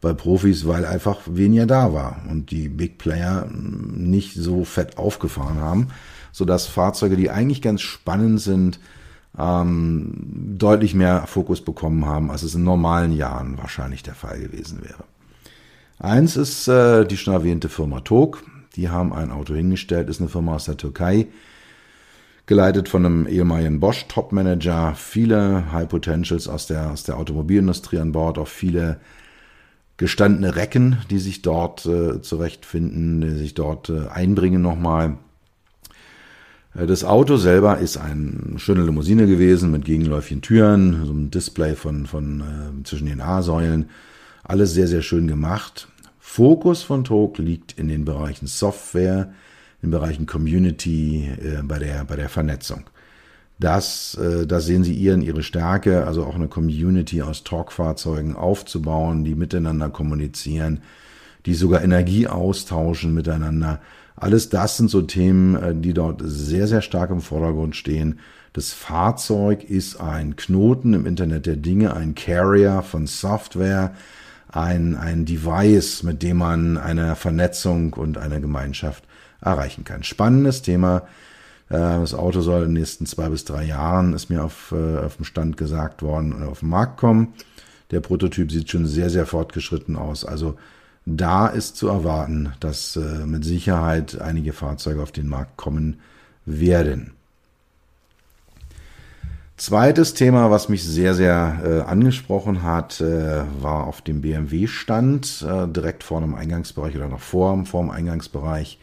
bei 0.01 0.13
Profis, 0.13 0.67
weil 0.67 0.85
einfach 0.85 1.21
weniger 1.25 1.65
da 1.65 1.93
war 1.93 2.21
und 2.29 2.51
die 2.51 2.67
Big 2.67 2.97
Player 2.97 3.47
hm, 3.49 4.09
nicht 4.09 4.35
so 4.35 4.65
fett 4.65 4.97
aufgefahren 4.97 5.59
haben, 5.59 5.87
sodass 6.31 6.67
Fahrzeuge, 6.67 7.15
die 7.15 7.29
eigentlich 7.29 7.61
ganz 7.61 7.81
spannend 7.81 8.41
sind, 8.41 8.79
ähm, 9.37 10.13
deutlich 10.57 10.93
mehr 10.93 11.25
Fokus 11.25 11.61
bekommen 11.61 12.05
haben, 12.05 12.29
als 12.29 12.43
es 12.43 12.53
in 12.53 12.63
normalen 12.63 13.13
Jahren 13.13 13.57
wahrscheinlich 13.57 14.03
der 14.03 14.13
Fall 14.13 14.39
gewesen 14.39 14.83
wäre. 14.83 15.05
Eins 15.99 16.35
ist 16.35 16.67
äh, 16.67 17.05
die 17.05 17.17
schon 17.17 17.33
erwähnte 17.33 17.69
Firma 17.69 18.01
Tog. 18.01 18.43
Die 18.75 18.89
haben 18.89 19.13
ein 19.13 19.31
Auto 19.31 19.53
hingestellt, 19.55 20.09
ist 20.09 20.19
eine 20.19 20.29
Firma 20.29 20.55
aus 20.55 20.65
der 20.65 20.77
Türkei, 20.77 21.27
geleitet 22.45 22.89
von 22.89 23.05
einem 23.05 23.27
ehemaligen 23.27 23.79
Bosch 23.79 24.05
Topmanager, 24.07 24.95
viele 24.95 25.71
High 25.71 25.87
Potentials 25.87 26.47
aus 26.47 26.67
der, 26.67 26.91
aus 26.91 27.03
der 27.03 27.17
Automobilindustrie 27.17 27.99
an 27.99 28.11
Bord, 28.11 28.37
auch 28.37 28.47
viele 28.47 28.99
gestandene 29.97 30.55
Recken, 30.55 30.97
die 31.09 31.19
sich 31.19 31.41
dort 31.41 31.85
äh, 31.85 32.21
zurechtfinden, 32.21 33.21
die 33.21 33.35
sich 33.35 33.53
dort 33.53 33.89
äh, 33.89 34.07
einbringen 34.07 34.61
nochmal. 34.61 35.17
Äh, 36.75 36.87
das 36.87 37.03
Auto 37.03 37.37
selber 37.37 37.77
ist 37.77 37.97
eine 37.97 38.57
schöne 38.57 38.83
Limousine 38.83 39.27
gewesen 39.27 39.71
mit 39.71 39.85
gegenläufigen 39.85 40.41
Türen, 40.41 41.05
so 41.05 41.13
ein 41.13 41.31
Display 41.31 41.75
von, 41.75 42.05
von 42.07 42.41
äh, 42.41 42.83
zwischen 42.83 43.07
den 43.07 43.21
A-Säulen. 43.21 43.89
Alles 44.43 44.73
sehr, 44.73 44.87
sehr 44.87 45.01
schön 45.01 45.27
gemacht. 45.27 45.87
Fokus 46.19 46.83
von 46.83 47.03
Talk 47.03 47.37
liegt 47.37 47.77
in 47.77 47.87
den 47.87 48.05
Bereichen 48.05 48.47
Software, 48.47 49.33
den 49.83 49.91
Bereichen 49.91 50.25
Community, 50.25 51.29
äh, 51.41 51.61
bei, 51.61 51.77
der, 51.77 52.05
bei 52.05 52.15
der 52.15 52.29
Vernetzung. 52.29 52.85
Das, 53.59 54.15
äh, 54.15 54.47
das 54.47 54.65
sehen 54.65 54.83
Sie 54.83 54.93
ihren, 54.93 55.21
ihre 55.21 55.43
Stärke, 55.43 56.07
also 56.07 56.25
auch 56.25 56.35
eine 56.35 56.47
Community 56.47 57.21
aus 57.21 57.43
Talk-Fahrzeugen 57.43 58.35
aufzubauen, 58.35 59.25
die 59.25 59.35
miteinander 59.35 59.89
kommunizieren, 59.89 60.81
die 61.45 61.53
sogar 61.53 61.83
Energie 61.83 62.27
austauschen 62.27 63.13
miteinander. 63.13 63.81
Alles 64.15 64.49
das 64.49 64.77
sind 64.77 64.89
so 64.89 65.01
Themen, 65.01 65.55
äh, 65.55 65.75
die 65.75 65.93
dort 65.93 66.21
sehr, 66.23 66.67
sehr 66.67 66.81
stark 66.81 67.11
im 67.11 67.21
Vordergrund 67.21 67.75
stehen. 67.75 68.19
Das 68.53 68.71
Fahrzeug 68.71 69.63
ist 69.63 69.99
ein 69.99 70.35
Knoten 70.35 70.93
im 70.93 71.05
Internet 71.05 71.45
der 71.45 71.55
Dinge, 71.57 71.95
ein 71.95 72.15
Carrier 72.15 72.83
von 72.83 73.07
Software, 73.07 73.93
ein, 74.47 74.95
ein 74.95 75.25
Device, 75.25 76.03
mit 76.03 76.21
dem 76.21 76.37
man 76.37 76.77
eine 76.77 77.15
Vernetzung 77.15 77.93
und 77.93 78.19
eine 78.19 78.39
Gemeinschaft 78.39 79.03
erreichen 79.43 79.83
kann. 79.83 80.03
Spannendes 80.03 80.61
Thema. 80.61 81.03
Äh, 81.69 81.99
das 81.99 82.13
Auto 82.13 82.41
soll 82.41 82.63
in 82.63 82.69
den 82.69 82.81
nächsten 82.81 83.05
zwei 83.05 83.29
bis 83.29 83.45
drei 83.45 83.63
Jahren, 83.63 84.13
ist 84.13 84.29
mir 84.29 84.43
auf, 84.43 84.71
äh, 84.71 84.97
auf 84.99 85.17
dem 85.17 85.25
Stand 85.25 85.57
gesagt 85.57 86.01
worden, 86.01 86.43
auf 86.43 86.59
den 86.59 86.69
Markt 86.69 86.97
kommen. 86.97 87.33
Der 87.91 87.99
Prototyp 87.99 88.51
sieht 88.51 88.69
schon 88.69 88.85
sehr, 88.85 89.09
sehr 89.09 89.25
fortgeschritten 89.25 89.95
aus. 89.95 90.25
Also 90.25 90.55
da 91.05 91.47
ist 91.47 91.75
zu 91.75 91.87
erwarten, 91.87 92.53
dass 92.59 92.95
äh, 92.95 93.25
mit 93.25 93.43
Sicherheit 93.43 94.21
einige 94.21 94.53
Fahrzeuge 94.53 95.01
auf 95.01 95.11
den 95.11 95.27
Markt 95.27 95.57
kommen 95.57 95.99
werden. 96.45 97.13
Zweites 99.57 100.13
Thema, 100.13 100.49
was 100.51 100.67
mich 100.67 100.83
sehr, 100.83 101.13
sehr 101.13 101.85
angesprochen 101.87 102.63
hat, 102.63 102.99
war 102.99 103.85
auf 103.85 104.01
dem 104.01 104.21
BMW-Stand, 104.21 105.45
direkt 105.67 106.03
vor 106.03 106.19
dem 106.21 106.33
Eingangsbereich 106.33 106.95
oder 106.95 107.07
noch 107.07 107.21
vor, 107.21 107.63
vor 107.65 107.83
dem 107.83 107.91
Eingangsbereich, 107.91 108.79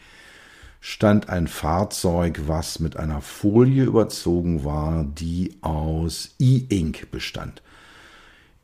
stand 0.81 1.29
ein 1.29 1.47
Fahrzeug, 1.47 2.41
was 2.47 2.79
mit 2.79 2.97
einer 2.97 3.21
Folie 3.21 3.83
überzogen 3.83 4.65
war, 4.65 5.05
die 5.05 5.55
aus 5.61 6.35
E-Ink 6.39 7.11
bestand. 7.11 7.61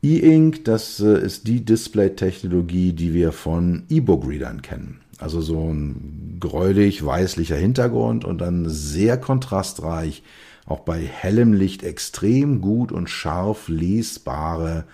E-Ink, 0.02 0.64
das 0.64 1.00
äh, 1.00 1.24
ist 1.24 1.46
die 1.46 1.64
Display-Technologie, 1.64 2.92
die 2.92 3.14
wir 3.14 3.32
von 3.32 3.84
E-Book-Readern 3.88 4.62
kennen. 4.62 5.00
Also 5.18 5.40
so 5.40 5.72
ein 5.72 6.36
gräulich 6.40 7.04
weißlicher 7.04 7.56
Hintergrund 7.56 8.24
und 8.24 8.38
dann 8.38 8.68
sehr 8.68 9.16
kontrastreich, 9.16 10.22
auch 10.66 10.80
bei 10.80 11.00
hellem 11.00 11.52
Licht 11.52 11.82
extrem 11.82 12.60
gut 12.60 12.92
und 12.92 13.08
scharf 13.08 13.68
lesbare 13.68 14.84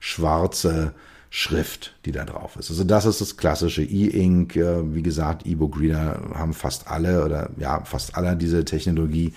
schwarze 0.00 0.94
Schrift, 1.36 1.96
die 2.04 2.12
da 2.12 2.24
drauf 2.24 2.54
ist. 2.54 2.70
Also 2.70 2.84
das 2.84 3.06
ist 3.06 3.20
das 3.20 3.36
klassische 3.36 3.82
E-Ink. 3.82 4.54
Äh, 4.54 4.94
wie 4.94 5.02
gesagt, 5.02 5.44
E-Book-Reader 5.44 6.30
haben 6.32 6.54
fast 6.54 6.86
alle 6.86 7.24
oder 7.24 7.50
ja, 7.58 7.84
fast 7.84 8.16
alle 8.16 8.36
diese 8.36 8.64
Technologie. 8.64 9.32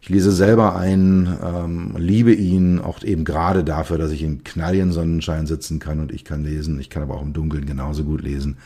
Ich 0.00 0.08
lese 0.08 0.32
selber 0.32 0.76
einen, 0.76 1.36
ähm, 1.44 1.94
liebe 1.98 2.32
ihn, 2.32 2.78
auch 2.78 3.02
eben 3.02 3.26
gerade 3.26 3.64
dafür, 3.64 3.98
dass 3.98 4.12
ich 4.12 4.22
in 4.22 4.44
knalligen 4.44 4.92
Sonnenschein 4.92 5.46
sitzen 5.46 5.78
kann 5.78 6.00
und 6.00 6.10
ich 6.10 6.24
kann 6.24 6.42
lesen. 6.42 6.80
Ich 6.80 6.88
kann 6.88 7.02
aber 7.02 7.16
auch 7.16 7.22
im 7.22 7.34
Dunkeln 7.34 7.66
genauso 7.66 8.04
gut 8.04 8.22
lesen. 8.22 8.56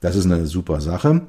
Das 0.00 0.16
ist 0.16 0.26
eine 0.26 0.44
super 0.44 0.82
Sache. 0.82 1.22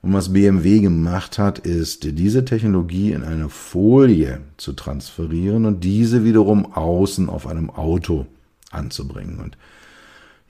Und 0.00 0.12
was 0.14 0.32
BMW 0.32 0.80
gemacht 0.80 1.38
hat, 1.38 1.58
ist, 1.58 2.18
diese 2.18 2.46
Technologie 2.46 3.12
in 3.12 3.24
eine 3.24 3.50
Folie 3.50 4.40
zu 4.56 4.72
transferieren 4.72 5.66
und 5.66 5.84
diese 5.84 6.24
wiederum 6.24 6.72
außen 6.72 7.28
auf 7.28 7.46
einem 7.46 7.68
Auto 7.68 8.24
anzubringen. 8.70 9.38
Und 9.38 9.58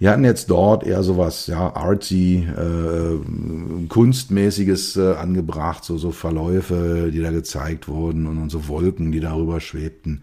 wir 0.03 0.11
hatten 0.11 0.25
jetzt 0.25 0.51
dort 0.51 0.83
eher 0.83 1.05
sowas, 1.05 1.47
ja, 1.47 1.77
artsy, 1.77 2.45
äh, 2.57 3.87
kunstmäßiges 3.87 4.97
äh, 4.97 5.15
angebracht, 5.15 5.85
so, 5.85 5.97
so 5.97 6.11
Verläufe, 6.11 7.12
die 7.12 7.21
da 7.21 7.31
gezeigt 7.31 7.87
wurden 7.87 8.27
und, 8.27 8.38
und 8.38 8.51
so 8.51 8.67
Wolken, 8.67 9.12
die 9.12 9.21
darüber 9.21 9.61
schwebten. 9.61 10.23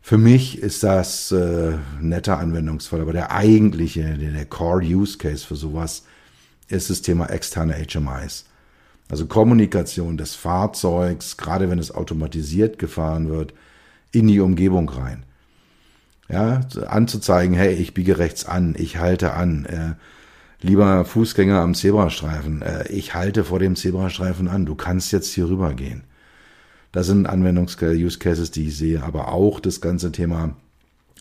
Für 0.00 0.16
mich 0.16 0.62
ist 0.62 0.82
das 0.82 1.30
äh, 1.30 1.72
netter 2.00 2.38
Anwendungsfall, 2.38 3.02
aber 3.02 3.12
der 3.12 3.32
eigentliche, 3.32 4.16
der, 4.16 4.32
der 4.32 4.46
Core 4.46 4.82
Use 4.82 5.18
Case 5.18 5.46
für 5.46 5.56
sowas 5.56 6.04
ist 6.68 6.88
das 6.88 7.02
Thema 7.02 7.26
externe 7.26 7.74
HMIs. 7.74 8.46
Also 9.10 9.26
Kommunikation 9.26 10.16
des 10.16 10.36
Fahrzeugs, 10.36 11.36
gerade 11.36 11.68
wenn 11.68 11.78
es 11.78 11.94
automatisiert 11.94 12.78
gefahren 12.78 13.28
wird, 13.28 13.52
in 14.10 14.26
die 14.26 14.40
Umgebung 14.40 14.88
rein 14.88 15.26
ja, 16.30 16.60
anzuzeigen, 16.86 17.54
hey, 17.54 17.74
ich 17.74 17.94
biege 17.94 18.18
rechts 18.18 18.46
an, 18.46 18.74
ich 18.78 18.98
halte 18.98 19.32
an, 19.34 19.64
äh, 19.66 19.94
lieber 20.60 21.04
Fußgänger 21.04 21.60
am 21.60 21.74
Zebrastreifen, 21.74 22.62
äh, 22.62 22.88
ich 22.88 23.14
halte 23.14 23.44
vor 23.44 23.58
dem 23.58 23.76
Zebrastreifen 23.76 24.48
an, 24.48 24.66
du 24.66 24.74
kannst 24.74 25.12
jetzt 25.12 25.32
hier 25.32 25.48
rüber 25.48 25.74
gehen. 25.74 26.04
Das 26.92 27.06
sind 27.06 27.26
Anwendungs-Use-Cases, 27.26 28.50
die 28.50 28.68
ich 28.68 28.76
sehe, 28.76 29.02
aber 29.02 29.32
auch 29.32 29.60
das 29.60 29.80
ganze 29.80 30.12
Thema 30.12 30.54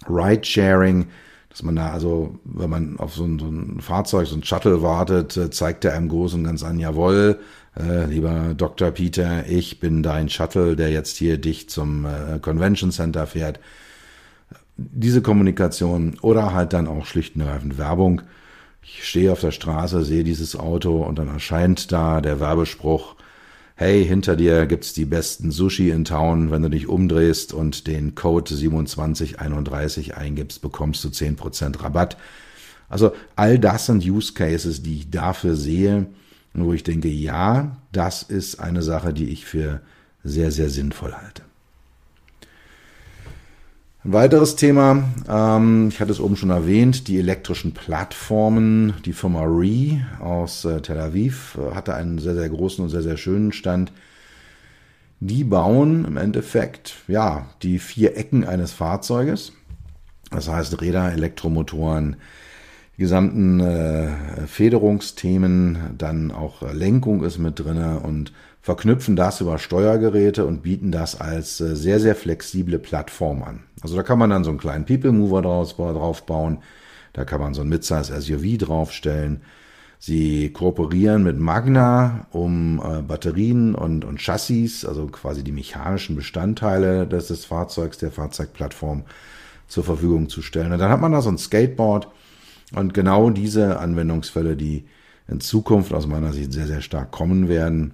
Ride-Sharing, 0.07 1.07
dass 1.49 1.63
man 1.63 1.75
da 1.75 1.91
also, 1.91 2.39
wenn 2.43 2.69
man 2.69 2.99
auf 2.99 3.13
so 3.15 3.25
ein, 3.25 3.39
so 3.39 3.47
ein 3.47 3.81
Fahrzeug, 3.81 4.27
so 4.27 4.35
ein 4.35 4.43
Shuttle 4.43 4.83
wartet, 4.83 5.35
äh, 5.37 5.49
zeigt 5.49 5.85
er 5.85 5.93
einem 5.93 6.09
groß 6.09 6.35
und 6.35 6.43
ganz 6.43 6.63
an, 6.63 6.79
jawohl, 6.79 7.39
äh, 7.79 8.05
lieber 8.05 8.53
Dr. 8.55 8.91
Peter, 8.91 9.47
ich 9.47 9.79
bin 9.79 10.03
dein 10.03 10.29
Shuttle, 10.29 10.75
der 10.75 10.91
jetzt 10.91 11.17
hier 11.17 11.39
dich 11.39 11.69
zum 11.69 12.05
äh, 12.05 12.39
Convention 12.39 12.91
Center 12.91 13.25
fährt 13.25 13.59
diese 14.91 15.21
Kommunikation 15.21 16.17
oder 16.21 16.53
halt 16.53 16.73
dann 16.73 16.87
auch 16.87 17.05
schlicht 17.05 17.35
und 17.35 17.41
ergreifend 17.41 17.77
Werbung. 17.77 18.21
Ich 18.81 19.07
stehe 19.07 19.31
auf 19.31 19.41
der 19.41 19.51
Straße, 19.51 20.03
sehe 20.03 20.23
dieses 20.23 20.55
Auto 20.55 21.03
und 21.03 21.19
dann 21.19 21.27
erscheint 21.27 21.91
da 21.91 22.21
der 22.21 22.39
Werbespruch, 22.39 23.15
hey, 23.75 24.05
hinter 24.05 24.35
dir 24.35 24.65
gibt's 24.65 24.93
die 24.93 25.05
besten 25.05 25.51
Sushi 25.51 25.89
in 25.89 26.03
Town. 26.05 26.51
Wenn 26.51 26.63
du 26.63 26.69
dich 26.69 26.87
umdrehst 26.87 27.53
und 27.53 27.87
den 27.87 28.15
Code 28.15 28.53
2731 28.53 30.17
eingibst, 30.17 30.61
bekommst 30.61 31.03
du 31.03 31.09
10% 31.09 31.81
Rabatt. 31.81 32.17
Also 32.89 33.13
all 33.35 33.59
das 33.59 33.85
sind 33.85 34.03
Use 34.03 34.33
Cases, 34.33 34.81
die 34.81 34.97
ich 34.97 35.11
dafür 35.11 35.55
sehe, 35.55 36.07
wo 36.53 36.73
ich 36.73 36.83
denke, 36.83 37.07
ja, 37.07 37.77
das 37.91 38.23
ist 38.23 38.59
eine 38.59 38.81
Sache, 38.81 39.13
die 39.13 39.29
ich 39.29 39.45
für 39.45 39.81
sehr, 40.23 40.51
sehr 40.51 40.69
sinnvoll 40.69 41.13
halte. 41.13 41.43
Ein 44.05 44.13
weiteres 44.13 44.55
Thema, 44.55 45.03
ähm, 45.27 45.89
ich 45.89 45.99
hatte 45.99 46.13
es 46.13 46.21
oben 46.21 46.37
schon 46.37 46.51
erwähnt, 46.51 47.09
die 47.09 47.19
elektrischen 47.19 47.73
Plattformen. 47.73 48.93
Die 49.03 49.11
Firma 49.11 49.43
RE 49.43 49.99
aus 50.21 50.63
äh, 50.63 50.79
Tel 50.79 50.97
Aviv 51.01 51.57
äh, 51.59 51.75
hatte 51.75 51.95
einen 51.95 52.17
sehr, 52.17 52.33
sehr 52.33 52.47
großen 52.47 52.81
und 52.81 52.89
sehr, 52.89 53.01
sehr 53.01 53.17
schönen 53.17 53.51
Stand. 53.51 53.91
Die 55.19 55.43
bauen 55.43 56.05
im 56.05 56.15
Endeffekt, 56.15 56.95
ja, 57.09 57.47
die 57.61 57.77
vier 57.77 58.15
Ecken 58.15 58.45
eines 58.45 58.71
Fahrzeuges. 58.71 59.51
Das 60.31 60.47
heißt 60.47 60.79
Räder, 60.79 61.11
Elektromotoren, 61.11 62.15
gesamten 62.97 63.59
äh, 63.59 64.47
Federungsthemen, 64.47 65.95
dann 65.97 66.31
auch 66.31 66.61
Lenkung 66.71 67.21
ist 67.21 67.37
mit 67.37 67.59
drinne 67.59 67.99
und 67.99 68.31
verknüpfen 68.61 69.15
das 69.15 69.41
über 69.41 69.57
Steuergeräte 69.57 70.45
und 70.45 70.63
bieten 70.63 70.91
das 70.91 71.19
als 71.19 71.61
äh, 71.61 71.75
sehr, 71.75 71.99
sehr 71.99 72.15
flexible 72.15 72.79
Plattform 72.79 73.43
an. 73.43 73.63
Also 73.81 73.95
da 73.95 74.03
kann 74.03 74.19
man 74.19 74.29
dann 74.29 74.43
so 74.43 74.49
einen 74.49 74.59
kleinen 74.59 74.85
People 74.85 75.11
Mover 75.11 75.41
draus, 75.41 75.75
drauf 75.75 76.25
bauen, 76.25 76.59
da 77.13 77.25
kann 77.25 77.41
man 77.41 77.53
so 77.53 77.61
ein 77.61 77.69
Midsize 77.69 78.13
SUV 78.21 78.57
draufstellen. 78.57 79.41
Sie 79.97 80.51
kooperieren 80.53 81.23
mit 81.23 81.37
Magna, 81.39 82.27
um 82.31 82.81
äh, 82.81 83.01
Batterien 83.01 83.75
und, 83.75 84.05
und 84.05 84.21
Chassis, 84.21 84.85
also 84.85 85.07
quasi 85.07 85.43
die 85.43 85.51
mechanischen 85.51 86.15
Bestandteile 86.15 87.05
des, 87.05 87.27
des 87.27 87.45
Fahrzeugs, 87.45 87.97
der 87.97 88.11
Fahrzeugplattform 88.11 89.03
zur 89.67 89.83
Verfügung 89.83 90.29
zu 90.29 90.41
stellen. 90.41 90.71
Und 90.71 90.79
dann 90.79 90.91
hat 90.91 91.01
man 91.01 91.11
da 91.11 91.21
so 91.21 91.29
ein 91.29 91.37
Skateboard, 91.37 92.07
und 92.73 92.93
genau 92.93 93.29
diese 93.29 93.79
Anwendungsfälle, 93.79 94.55
die 94.55 94.85
in 95.27 95.39
Zukunft 95.39 95.93
aus 95.93 96.07
meiner 96.07 96.33
Sicht 96.33 96.53
sehr, 96.53 96.67
sehr 96.67 96.81
stark 96.81 97.11
kommen 97.11 97.49
werden, 97.49 97.93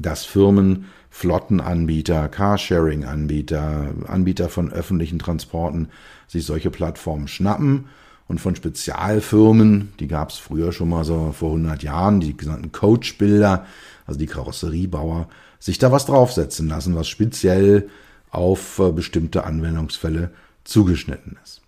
dass 0.00 0.24
Firmen, 0.24 0.86
Flottenanbieter, 1.10 2.28
Carsharing-Anbieter, 2.28 3.92
Anbieter 4.06 4.48
von 4.48 4.72
öffentlichen 4.72 5.18
Transporten 5.18 5.88
sich 6.28 6.46
solche 6.46 6.70
Plattformen 6.70 7.28
schnappen 7.28 7.86
und 8.28 8.40
von 8.40 8.54
Spezialfirmen, 8.54 9.92
die 9.98 10.06
gab 10.06 10.30
es 10.30 10.38
früher 10.38 10.72
schon 10.72 10.88
mal 10.88 11.04
so 11.04 11.32
vor 11.32 11.50
100 11.50 11.82
Jahren, 11.82 12.20
die 12.20 12.36
genannten 12.36 12.70
Coachbilder, 12.70 13.66
also 14.06 14.18
die 14.18 14.26
Karosseriebauer, 14.26 15.28
sich 15.58 15.78
da 15.78 15.90
was 15.90 16.06
draufsetzen 16.06 16.68
lassen, 16.68 16.94
was 16.94 17.08
speziell 17.08 17.88
auf 18.30 18.78
äh, 18.78 18.92
bestimmte 18.92 19.44
Anwendungsfälle 19.44 20.30
zugeschnitten 20.64 21.38
ist. 21.44 21.60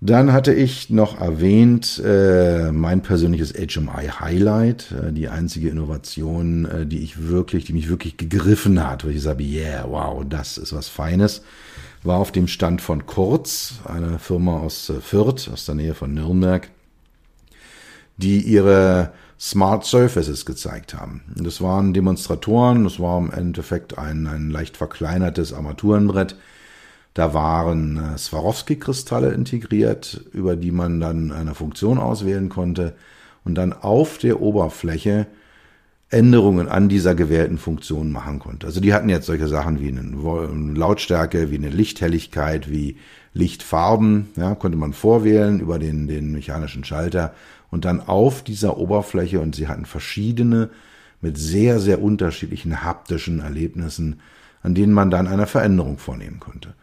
Dann 0.00 0.32
hatte 0.32 0.54
ich 0.54 0.90
noch 0.90 1.20
erwähnt 1.20 2.00
äh, 2.04 2.70
mein 2.70 3.02
persönliches 3.02 3.52
HMI 3.52 4.08
Highlight, 4.20 4.92
äh, 4.92 5.12
die 5.12 5.28
einzige 5.28 5.70
Innovation, 5.70 6.66
äh, 6.66 6.86
die 6.86 7.00
ich 7.00 7.26
wirklich, 7.26 7.64
die 7.64 7.72
mich 7.72 7.88
wirklich 7.88 8.16
gegriffen 8.16 8.86
hat, 8.86 9.04
wo 9.04 9.08
ich 9.08 9.20
sage, 9.20 9.42
yeah, 9.42 9.84
wow, 9.88 10.24
das 10.28 10.56
ist 10.56 10.72
was 10.72 10.88
Feines, 10.88 11.42
war 12.04 12.18
auf 12.18 12.30
dem 12.30 12.46
Stand 12.46 12.80
von 12.80 13.06
Kurz, 13.06 13.80
eine 13.84 14.20
Firma 14.20 14.58
aus 14.60 14.88
äh, 14.88 15.00
Fürth, 15.00 15.50
aus 15.52 15.66
der 15.66 15.74
Nähe 15.74 15.94
von 15.94 16.14
Nürnberg, 16.14 16.70
die 18.18 18.40
ihre 18.40 19.12
Smart 19.40 19.84
Surfaces 19.84 20.46
gezeigt 20.46 20.94
haben. 20.94 21.22
Das 21.34 21.60
waren 21.60 21.92
Demonstratoren, 21.92 22.84
das 22.84 23.00
war 23.00 23.18
im 23.18 23.32
Endeffekt 23.32 23.98
ein, 23.98 24.28
ein 24.28 24.50
leicht 24.50 24.76
verkleinertes 24.76 25.52
Armaturenbrett, 25.52 26.36
da 27.18 27.34
waren 27.34 27.96
äh, 27.96 28.16
Swarovski-Kristalle 28.16 29.32
integriert, 29.32 30.24
über 30.32 30.54
die 30.54 30.70
man 30.70 31.00
dann 31.00 31.32
eine 31.32 31.56
Funktion 31.56 31.98
auswählen 31.98 32.48
konnte 32.48 32.94
und 33.44 33.56
dann 33.56 33.72
auf 33.72 34.18
der 34.18 34.40
Oberfläche 34.40 35.26
Änderungen 36.10 36.68
an 36.68 36.88
dieser 36.88 37.16
gewählten 37.16 37.58
Funktion 37.58 38.12
machen 38.12 38.38
konnte. 38.38 38.68
Also 38.68 38.78
die 38.80 38.94
hatten 38.94 39.08
jetzt 39.08 39.26
solche 39.26 39.48
Sachen 39.48 39.80
wie 39.80 39.88
eine 39.88 40.74
Lautstärke, 40.78 41.50
wie 41.50 41.56
eine 41.56 41.70
Lichthelligkeit, 41.70 42.70
wie 42.70 42.98
Lichtfarben, 43.34 44.28
ja, 44.36 44.54
konnte 44.54 44.78
man 44.78 44.92
vorwählen 44.92 45.58
über 45.58 45.80
den, 45.80 46.06
den 46.06 46.30
mechanischen 46.30 46.84
Schalter 46.84 47.34
und 47.72 47.84
dann 47.84 48.00
auf 48.00 48.44
dieser 48.44 48.78
Oberfläche 48.78 49.40
und 49.40 49.56
sie 49.56 49.66
hatten 49.66 49.86
verschiedene 49.86 50.70
mit 51.20 51.36
sehr, 51.36 51.80
sehr 51.80 52.00
unterschiedlichen 52.00 52.84
haptischen 52.84 53.40
Erlebnissen, 53.40 54.20
an 54.62 54.76
denen 54.76 54.92
man 54.92 55.10
dann 55.10 55.26
eine 55.26 55.48
Veränderung 55.48 55.98
vornehmen 55.98 56.38
konnte. 56.38 56.74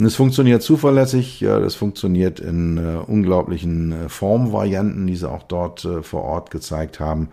Und 0.00 0.06
es 0.06 0.16
funktioniert 0.16 0.62
zuverlässig, 0.62 1.40
das 1.40 1.74
funktioniert 1.74 2.40
in 2.40 2.78
äh, 2.78 2.96
unglaublichen 3.06 3.92
äh, 3.92 4.08
Formvarianten, 4.08 5.06
die 5.06 5.14
sie 5.14 5.30
auch 5.30 5.42
dort 5.42 5.84
äh, 5.84 6.02
vor 6.02 6.22
Ort 6.22 6.50
gezeigt 6.50 7.00
haben. 7.00 7.28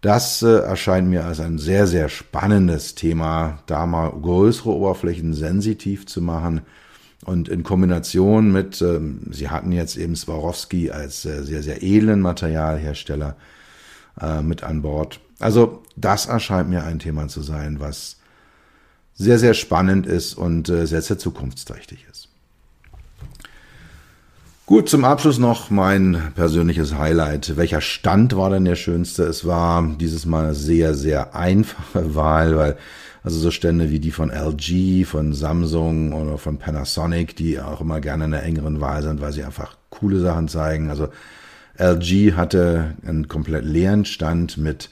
Das 0.00 0.40
äh, 0.40 0.60
erscheint 0.60 1.10
mir 1.10 1.26
als 1.26 1.38
ein 1.38 1.58
sehr, 1.58 1.86
sehr 1.86 2.08
spannendes 2.08 2.94
Thema, 2.94 3.58
da 3.66 3.84
mal 3.84 4.10
größere 4.10 4.70
Oberflächen 4.70 5.34
sensitiv 5.34 6.06
zu 6.06 6.22
machen. 6.22 6.62
Und 7.26 7.50
in 7.50 7.62
Kombination 7.62 8.52
mit, 8.52 8.80
ähm, 8.80 9.20
Sie 9.30 9.50
hatten 9.50 9.70
jetzt 9.70 9.98
eben 9.98 10.16
Swarovski 10.16 10.90
als 10.90 11.26
äh, 11.26 11.42
sehr, 11.42 11.62
sehr 11.62 11.82
edlen 11.82 12.22
Materialhersteller 12.22 13.36
äh, 14.18 14.40
mit 14.40 14.62
an 14.62 14.80
Bord. 14.80 15.20
Also 15.40 15.82
das 15.94 16.24
erscheint 16.24 16.70
mir 16.70 16.84
ein 16.84 17.00
Thema 17.00 17.28
zu 17.28 17.42
sein, 17.42 17.80
was 17.80 18.16
sehr, 19.16 19.38
sehr 19.38 19.54
spannend 19.54 20.06
ist 20.06 20.34
und 20.34 20.68
äh, 20.68 20.86
sehr, 20.86 21.02
sehr 21.02 21.18
zukunftsträchtig 21.18 22.06
ist. 22.10 22.28
Gut, 24.66 24.88
zum 24.88 25.04
Abschluss 25.04 25.38
noch 25.38 25.70
mein 25.70 26.32
persönliches 26.34 26.94
Highlight. 26.94 27.56
Welcher 27.56 27.80
Stand 27.80 28.36
war 28.36 28.50
denn 28.50 28.64
der 28.64 28.74
schönste? 28.74 29.22
Es 29.22 29.46
war 29.46 29.94
dieses 30.00 30.26
Mal 30.26 30.54
sehr, 30.54 30.94
sehr 30.94 31.36
einfache 31.36 32.14
Wahl, 32.14 32.56
weil 32.56 32.76
also 33.22 33.38
so 33.38 33.50
Stände 33.50 33.90
wie 33.90 34.00
die 34.00 34.10
von 34.10 34.30
LG, 34.30 35.04
von 35.04 35.32
Samsung 35.32 36.12
oder 36.12 36.38
von 36.38 36.58
Panasonic, 36.58 37.34
die 37.36 37.60
auch 37.60 37.80
immer 37.80 38.00
gerne 38.00 38.24
in 38.26 38.30
der 38.32 38.42
engeren 38.42 38.80
Wahl 38.80 39.02
sind, 39.02 39.20
weil 39.20 39.32
sie 39.32 39.42
einfach 39.42 39.76
coole 39.90 40.20
Sachen 40.20 40.48
zeigen. 40.48 40.90
Also 40.90 41.08
LG 41.78 42.34
hatte 42.34 42.94
einen 43.06 43.28
komplett 43.28 43.64
leeren 43.64 44.04
Stand 44.04 44.58
mit 44.58 44.90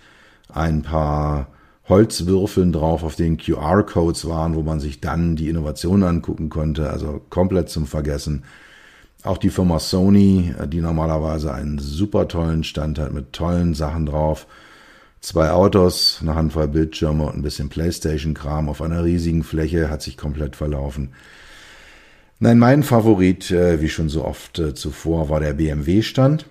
ein 0.48 0.82
paar 0.82 1.48
Holzwürfeln 1.88 2.72
drauf, 2.72 3.02
auf 3.02 3.14
denen 3.14 3.36
QR-Codes 3.36 4.26
waren, 4.26 4.54
wo 4.54 4.62
man 4.62 4.80
sich 4.80 5.00
dann 5.00 5.36
die 5.36 5.48
Innovationen 5.48 6.04
angucken 6.04 6.48
konnte. 6.48 6.90
Also 6.90 7.20
komplett 7.28 7.68
zum 7.68 7.86
Vergessen. 7.86 8.44
Auch 9.22 9.38
die 9.38 9.50
Firma 9.50 9.78
Sony, 9.78 10.54
die 10.68 10.80
normalerweise 10.80 11.52
einen 11.52 11.78
super 11.78 12.28
tollen 12.28 12.64
Stand 12.64 12.98
hat 12.98 13.12
mit 13.12 13.32
tollen 13.32 13.74
Sachen 13.74 14.06
drauf. 14.06 14.46
Zwei 15.20 15.50
Autos, 15.50 16.18
eine 16.20 16.34
Handvoll 16.34 16.68
Bildschirme 16.68 17.24
und 17.24 17.36
ein 17.36 17.42
bisschen 17.42 17.70
Playstation-Kram 17.70 18.68
auf 18.68 18.82
einer 18.82 19.04
riesigen 19.04 19.42
Fläche, 19.42 19.88
hat 19.88 20.02
sich 20.02 20.18
komplett 20.18 20.56
verlaufen. 20.56 21.14
Nein, 22.40 22.58
mein 22.58 22.82
Favorit, 22.82 23.50
äh, 23.50 23.80
wie 23.80 23.88
schon 23.88 24.10
so 24.10 24.24
oft 24.24 24.58
äh, 24.58 24.74
zuvor, 24.74 25.30
war 25.30 25.40
der 25.40 25.54
BMW-Stand. 25.54 26.46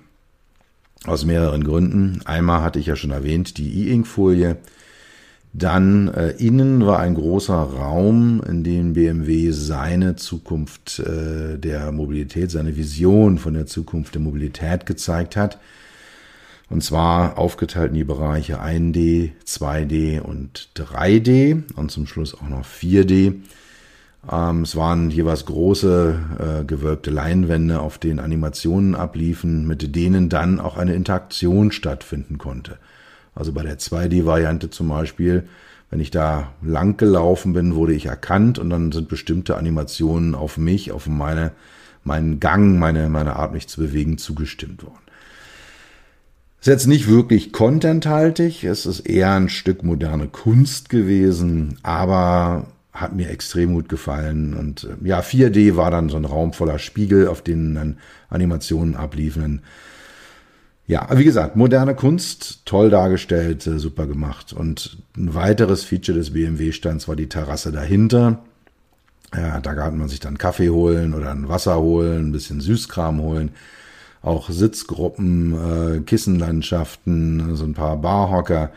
Aus 1.05 1.25
mehreren 1.25 1.63
Gründen. 1.63 2.21
Einmal 2.25 2.63
hatte 2.63 2.79
ich 2.79 2.87
ja 2.87 2.95
schon 2.95 3.11
erwähnt, 3.11 3.57
die 3.57 3.89
E-Ink-Folie. 3.89 4.57
Dann 5.55 6.07
äh, 6.07 6.31
innen 6.31 6.83
war 6.85 6.99
ein 6.99 7.13
großer 7.13 7.53
Raum, 7.53 8.41
in 8.47 8.63
dem 8.63 8.93
BMW 8.93 9.51
seine 9.51 10.15
Zukunft 10.15 10.97
äh, 10.97 11.59
der 11.59 11.91
Mobilität, 11.91 12.49
seine 12.49 12.75
Vision 12.75 13.37
von 13.37 13.53
der 13.53 13.67
Zukunft 13.67 14.15
der 14.15 14.21
Mobilität 14.21 14.87
gezeigt 14.87 15.35
hat. 15.35 15.59
Und 16.71 16.83
zwar 16.83 17.37
aufgeteilt 17.37 17.89
in 17.89 17.97
die 17.97 18.03
Bereiche 18.03 18.63
1D, 18.63 19.33
2D 19.45 20.21
und 20.21 20.69
3D 20.75 21.61
und 21.75 21.91
zum 21.91 22.07
Schluss 22.07 22.33
auch 22.33 22.49
noch 22.49 22.65
4D. 22.65 23.35
Ähm, 24.31 24.61
es 24.63 24.75
waren 24.75 25.11
jeweils 25.11 25.45
große 25.45 26.19
äh, 26.39 26.65
gewölbte 26.65 27.11
Leinwände, 27.11 27.79
auf 27.79 27.99
denen 27.99 28.19
Animationen 28.19 28.95
abliefen, 28.95 29.67
mit 29.67 29.95
denen 29.95 30.29
dann 30.29 30.59
auch 30.59 30.77
eine 30.77 30.95
Interaktion 30.95 31.71
stattfinden 31.71 32.39
konnte. 32.39 32.79
Also 33.35 33.51
bei 33.51 33.63
der 33.63 33.79
2D-Variante 33.79 34.69
zum 34.69 34.89
Beispiel, 34.89 35.47
wenn 35.89 35.99
ich 35.99 36.11
da 36.11 36.53
lang 36.61 36.97
gelaufen 36.97 37.53
bin, 37.53 37.75
wurde 37.75 37.93
ich 37.93 38.07
erkannt 38.07 38.59
und 38.59 38.69
dann 38.69 38.91
sind 38.91 39.09
bestimmte 39.09 39.57
Animationen 39.57 40.35
auf 40.35 40.57
mich, 40.57 40.91
auf 40.91 41.07
meine, 41.07 41.51
meinen 42.03 42.39
Gang, 42.39 42.79
meine, 42.79 43.09
meine 43.09 43.35
Art, 43.35 43.53
mich 43.53 43.67
zu 43.67 43.81
bewegen, 43.81 44.17
zugestimmt 44.17 44.83
worden. 44.83 44.97
Ist 46.59 46.67
jetzt 46.67 46.87
nicht 46.87 47.09
wirklich 47.09 47.51
contenthaltig, 47.51 48.63
es 48.63 48.85
ist 48.85 49.01
eher 49.01 49.33
ein 49.33 49.49
Stück 49.49 49.83
moderne 49.83 50.27
Kunst 50.27 50.89
gewesen, 50.89 51.77
aber 51.83 52.67
hat 52.93 53.15
mir 53.15 53.29
extrem 53.29 53.73
gut 53.73 53.89
gefallen. 53.89 54.53
Und 54.53 54.85
äh, 54.85 55.07
ja, 55.07 55.19
4D 55.19 55.75
war 55.75 55.91
dann 55.91 56.09
so 56.09 56.17
ein 56.17 56.25
Raum 56.25 56.53
voller 56.53 56.79
Spiegel, 56.79 57.27
auf 57.27 57.41
denen 57.41 57.75
dann 57.75 57.97
Animationen 58.29 58.95
abliefen. 58.95 59.61
Ja, 60.85 61.07
wie 61.13 61.23
gesagt, 61.23 61.55
moderne 61.55 61.95
Kunst, 61.95 62.65
toll 62.65 62.89
dargestellt, 62.89 63.65
äh, 63.67 63.79
super 63.79 64.05
gemacht. 64.05 64.51
Und 64.51 64.97
ein 65.15 65.33
weiteres 65.33 65.83
Feature 65.85 66.17
des 66.17 66.33
BMW-Stands 66.33 67.07
war 67.07 67.15
die 67.15 67.29
Terrasse 67.29 67.71
dahinter. 67.71 68.39
Ja, 69.33 69.59
da 69.61 69.73
kann 69.73 69.97
man 69.97 70.09
sich 70.09 70.19
dann 70.19 70.37
Kaffee 70.37 70.69
holen 70.69 71.13
oder 71.13 71.31
ein 71.31 71.49
Wasser 71.49 71.79
holen, 71.79 72.27
ein 72.27 72.31
bisschen 72.31 72.59
Süßkram 72.61 73.21
holen. 73.21 73.51
Auch 74.21 74.49
Sitzgruppen, 74.49 75.97
äh, 75.97 75.99
Kissenlandschaften, 76.01 77.55
so 77.55 77.63
ein 77.65 77.73
paar 77.73 77.97
Barhocker. 77.97 78.71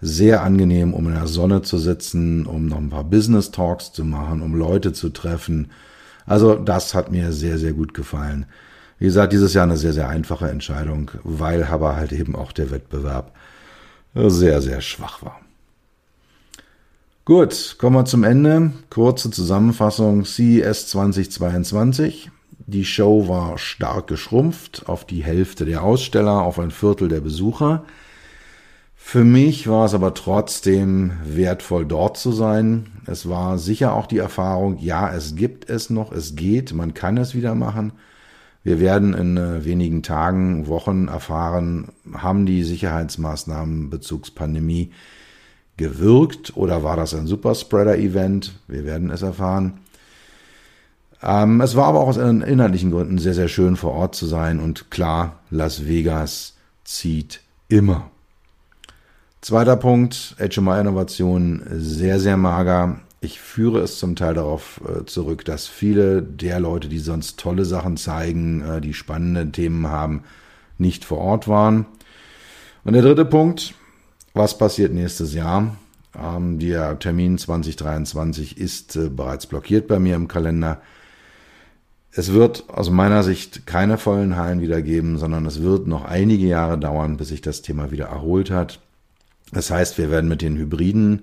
Sehr 0.00 0.42
angenehm, 0.42 0.94
um 0.94 1.06
in 1.06 1.14
der 1.14 1.28
Sonne 1.28 1.62
zu 1.62 1.78
sitzen, 1.78 2.46
um 2.46 2.66
noch 2.66 2.78
ein 2.78 2.90
paar 2.90 3.04
Business 3.04 3.52
Talks 3.52 3.92
zu 3.92 4.04
machen, 4.04 4.42
um 4.42 4.54
Leute 4.54 4.92
zu 4.92 5.10
treffen. 5.10 5.70
Also 6.26 6.54
das 6.56 6.94
hat 6.94 7.12
mir 7.12 7.32
sehr, 7.32 7.58
sehr 7.58 7.72
gut 7.72 7.94
gefallen. 7.94 8.46
Wie 9.02 9.06
gesagt, 9.06 9.32
dieses 9.32 9.52
Jahr 9.52 9.64
eine 9.64 9.76
sehr, 9.76 9.92
sehr 9.92 10.08
einfache 10.08 10.48
Entscheidung, 10.48 11.10
weil 11.24 11.64
aber 11.64 11.96
halt 11.96 12.12
eben 12.12 12.36
auch 12.36 12.52
der 12.52 12.70
Wettbewerb 12.70 13.34
sehr, 14.14 14.62
sehr 14.62 14.80
schwach 14.80 15.24
war. 15.24 15.40
Gut, 17.24 17.78
kommen 17.78 17.96
wir 17.96 18.04
zum 18.04 18.22
Ende. 18.22 18.70
Kurze 18.90 19.32
Zusammenfassung. 19.32 20.24
CES 20.24 20.86
2022. 20.86 22.30
Die 22.68 22.84
Show 22.84 23.26
war 23.26 23.58
stark 23.58 24.06
geschrumpft 24.06 24.84
auf 24.86 25.04
die 25.04 25.24
Hälfte 25.24 25.64
der 25.64 25.82
Aussteller, 25.82 26.42
auf 26.42 26.60
ein 26.60 26.70
Viertel 26.70 27.08
der 27.08 27.22
Besucher. 27.22 27.84
Für 28.94 29.24
mich 29.24 29.66
war 29.66 29.84
es 29.84 29.94
aber 29.94 30.14
trotzdem 30.14 31.14
wertvoll, 31.24 31.86
dort 31.86 32.18
zu 32.18 32.30
sein. 32.30 32.86
Es 33.06 33.28
war 33.28 33.58
sicher 33.58 33.94
auch 33.94 34.06
die 34.06 34.18
Erfahrung, 34.18 34.78
ja, 34.78 35.12
es 35.12 35.34
gibt 35.34 35.68
es 35.68 35.90
noch, 35.90 36.12
es 36.12 36.36
geht, 36.36 36.72
man 36.72 36.94
kann 36.94 37.16
es 37.16 37.34
wieder 37.34 37.56
machen. 37.56 37.94
Wir 38.64 38.78
werden 38.78 39.14
in 39.14 39.36
äh, 39.36 39.64
wenigen 39.64 40.02
Tagen, 40.02 40.68
Wochen 40.68 41.08
erfahren, 41.08 41.88
haben 42.14 42.46
die 42.46 42.62
Sicherheitsmaßnahmen 42.62 43.90
Bezugspandemie 43.90 44.92
gewirkt 45.76 46.56
oder 46.56 46.84
war 46.84 46.96
das 46.96 47.14
ein 47.14 47.26
Superspreader-Event? 47.26 48.52
Wir 48.68 48.84
werden 48.84 49.10
es 49.10 49.22
erfahren. 49.22 49.80
Ähm, 51.22 51.60
es 51.60 51.76
war 51.76 51.86
aber 51.86 52.00
auch 52.00 52.08
aus 52.08 52.16
inhaltlichen 52.16 52.90
Gründen 52.90 53.18
sehr, 53.18 53.34
sehr 53.34 53.48
schön 53.48 53.76
vor 53.76 53.92
Ort 53.92 54.14
zu 54.14 54.26
sein 54.26 54.60
und 54.60 54.90
klar, 54.90 55.40
Las 55.50 55.86
Vegas 55.86 56.54
zieht 56.84 57.40
immer. 57.68 58.10
Zweiter 59.40 59.76
Punkt, 59.76 60.36
HMI-Innovation 60.38 61.62
sehr, 61.72 62.20
sehr 62.20 62.36
mager. 62.36 63.00
Ich 63.24 63.40
führe 63.40 63.78
es 63.78 63.98
zum 63.98 64.16
Teil 64.16 64.34
darauf 64.34 64.80
äh, 64.84 65.04
zurück, 65.04 65.44
dass 65.44 65.68
viele 65.68 66.24
der 66.24 66.58
Leute, 66.58 66.88
die 66.88 66.98
sonst 66.98 67.38
tolle 67.38 67.64
Sachen 67.64 67.96
zeigen, 67.96 68.62
äh, 68.62 68.80
die 68.80 68.94
spannende 68.94 69.52
Themen 69.52 69.86
haben, 69.86 70.24
nicht 70.76 71.04
vor 71.04 71.18
Ort 71.18 71.46
waren. 71.46 71.86
Und 72.82 72.94
der 72.94 73.02
dritte 73.02 73.24
Punkt, 73.24 73.74
was 74.34 74.58
passiert 74.58 74.92
nächstes 74.92 75.34
Jahr? 75.34 75.76
Ähm, 76.20 76.58
der 76.58 76.98
Termin 76.98 77.38
2023 77.38 78.58
ist 78.58 78.96
äh, 78.96 79.08
bereits 79.08 79.46
blockiert 79.46 79.86
bei 79.86 80.00
mir 80.00 80.16
im 80.16 80.26
Kalender. 80.26 80.82
Es 82.10 82.32
wird 82.32 82.68
aus 82.70 82.90
meiner 82.90 83.22
Sicht 83.22 83.66
keine 83.66 83.98
vollen 83.98 84.34
Hallen 84.34 84.60
wieder 84.60 84.82
geben, 84.82 85.16
sondern 85.16 85.46
es 85.46 85.62
wird 85.62 85.86
noch 85.86 86.04
einige 86.04 86.46
Jahre 86.46 86.76
dauern, 86.76 87.18
bis 87.18 87.28
sich 87.28 87.40
das 87.40 87.62
Thema 87.62 87.92
wieder 87.92 88.06
erholt 88.06 88.50
hat. 88.50 88.80
Das 89.52 89.70
heißt, 89.70 89.96
wir 89.96 90.10
werden 90.10 90.28
mit 90.28 90.42
den 90.42 90.56
hybriden 90.56 91.22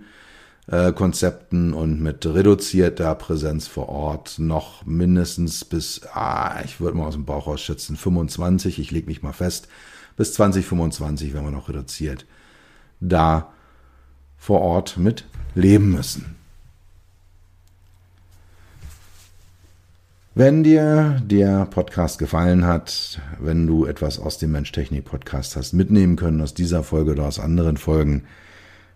äh, 0.71 0.91
Konzepten 0.93 1.73
und 1.73 2.01
mit 2.01 2.25
reduzierter 2.25 3.15
Präsenz 3.15 3.67
vor 3.67 3.89
Ort 3.89 4.39
noch 4.39 4.85
mindestens 4.85 5.65
bis, 5.65 6.01
ah, 6.13 6.61
ich 6.63 6.79
würde 6.79 6.97
mal 6.97 7.07
aus 7.07 7.15
dem 7.15 7.25
Bauch 7.25 7.47
raus 7.47 7.61
schätzen, 7.61 7.95
25, 7.95 8.79
ich 8.79 8.91
lege 8.91 9.07
mich 9.07 9.23
mal 9.23 9.33
fest, 9.33 9.67
bis 10.17 10.33
2025 10.33 11.33
werden 11.33 11.45
wir 11.45 11.51
noch 11.51 11.69
reduziert 11.69 12.25
da 12.99 13.51
vor 14.37 14.61
Ort 14.61 14.97
mit 14.97 15.25
leben 15.55 15.91
müssen. 15.91 16.35
Wenn 20.35 20.63
dir 20.63 21.21
der 21.25 21.65
Podcast 21.65 22.19
gefallen 22.19 22.65
hat, 22.65 23.19
wenn 23.39 23.67
du 23.67 23.85
etwas 23.85 24.19
aus 24.19 24.37
dem 24.37 24.51
Mensch-Technik-Podcast 24.51 25.55
hast 25.55 25.73
mitnehmen 25.73 26.15
können, 26.15 26.39
aus 26.39 26.53
dieser 26.53 26.83
Folge 26.83 27.11
oder 27.11 27.25
aus 27.25 27.39
anderen 27.39 27.75
Folgen, 27.77 28.23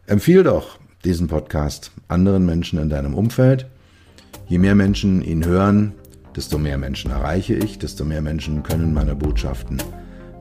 empfiehl 0.05 0.43
doch 0.43 0.79
diesen 1.06 1.28
Podcast 1.28 1.92
anderen 2.08 2.46
Menschen 2.46 2.80
in 2.80 2.89
deinem 2.89 3.13
Umfeld. 3.13 3.68
Je 4.48 4.58
mehr 4.58 4.76
Menschen 4.76 5.22
ihn 5.22 5.46
hören, 5.46 5.94
desto 6.36 6.58
mehr 6.58 6.78
Menschen 6.78 7.12
erreiche 7.12 7.56
ich, 7.56 7.78
desto 7.78 8.06
mehr 8.06 8.22
Menschen 8.22 8.63
können 8.63 8.94
meine 8.94 9.16
Botschaften 9.16 9.82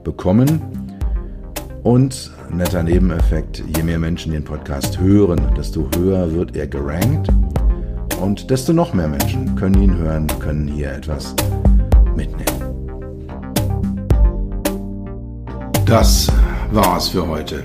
bekommen. 0.05 0.61
Und 1.83 2.31
netter 2.51 2.83
Nebeneffekt, 2.85 3.65
je 3.77 3.83
mehr 3.83 3.99
Menschen 3.99 4.33
den 4.33 4.45
Podcast 4.45 5.01
hören, 5.01 5.41
desto 5.57 5.91
höher 5.97 6.33
wird 6.33 6.55
er 6.57 6.69
gerankt 6.69 7.29
und 8.21 8.51
desto 8.51 8.73
noch 8.73 8.95
mehr 8.95 9.09
Menschen 9.09 9.57
können 9.57 9.83
ihn 9.83 9.97
hören, 9.99 10.29
können 10.39 10.69
hier 10.69 10.93
etwas 10.93 11.35
mitnehmen. 12.15 12.63
Das 15.87 16.31
war's 16.71 17.09
für 17.09 17.27
heute. 17.27 17.65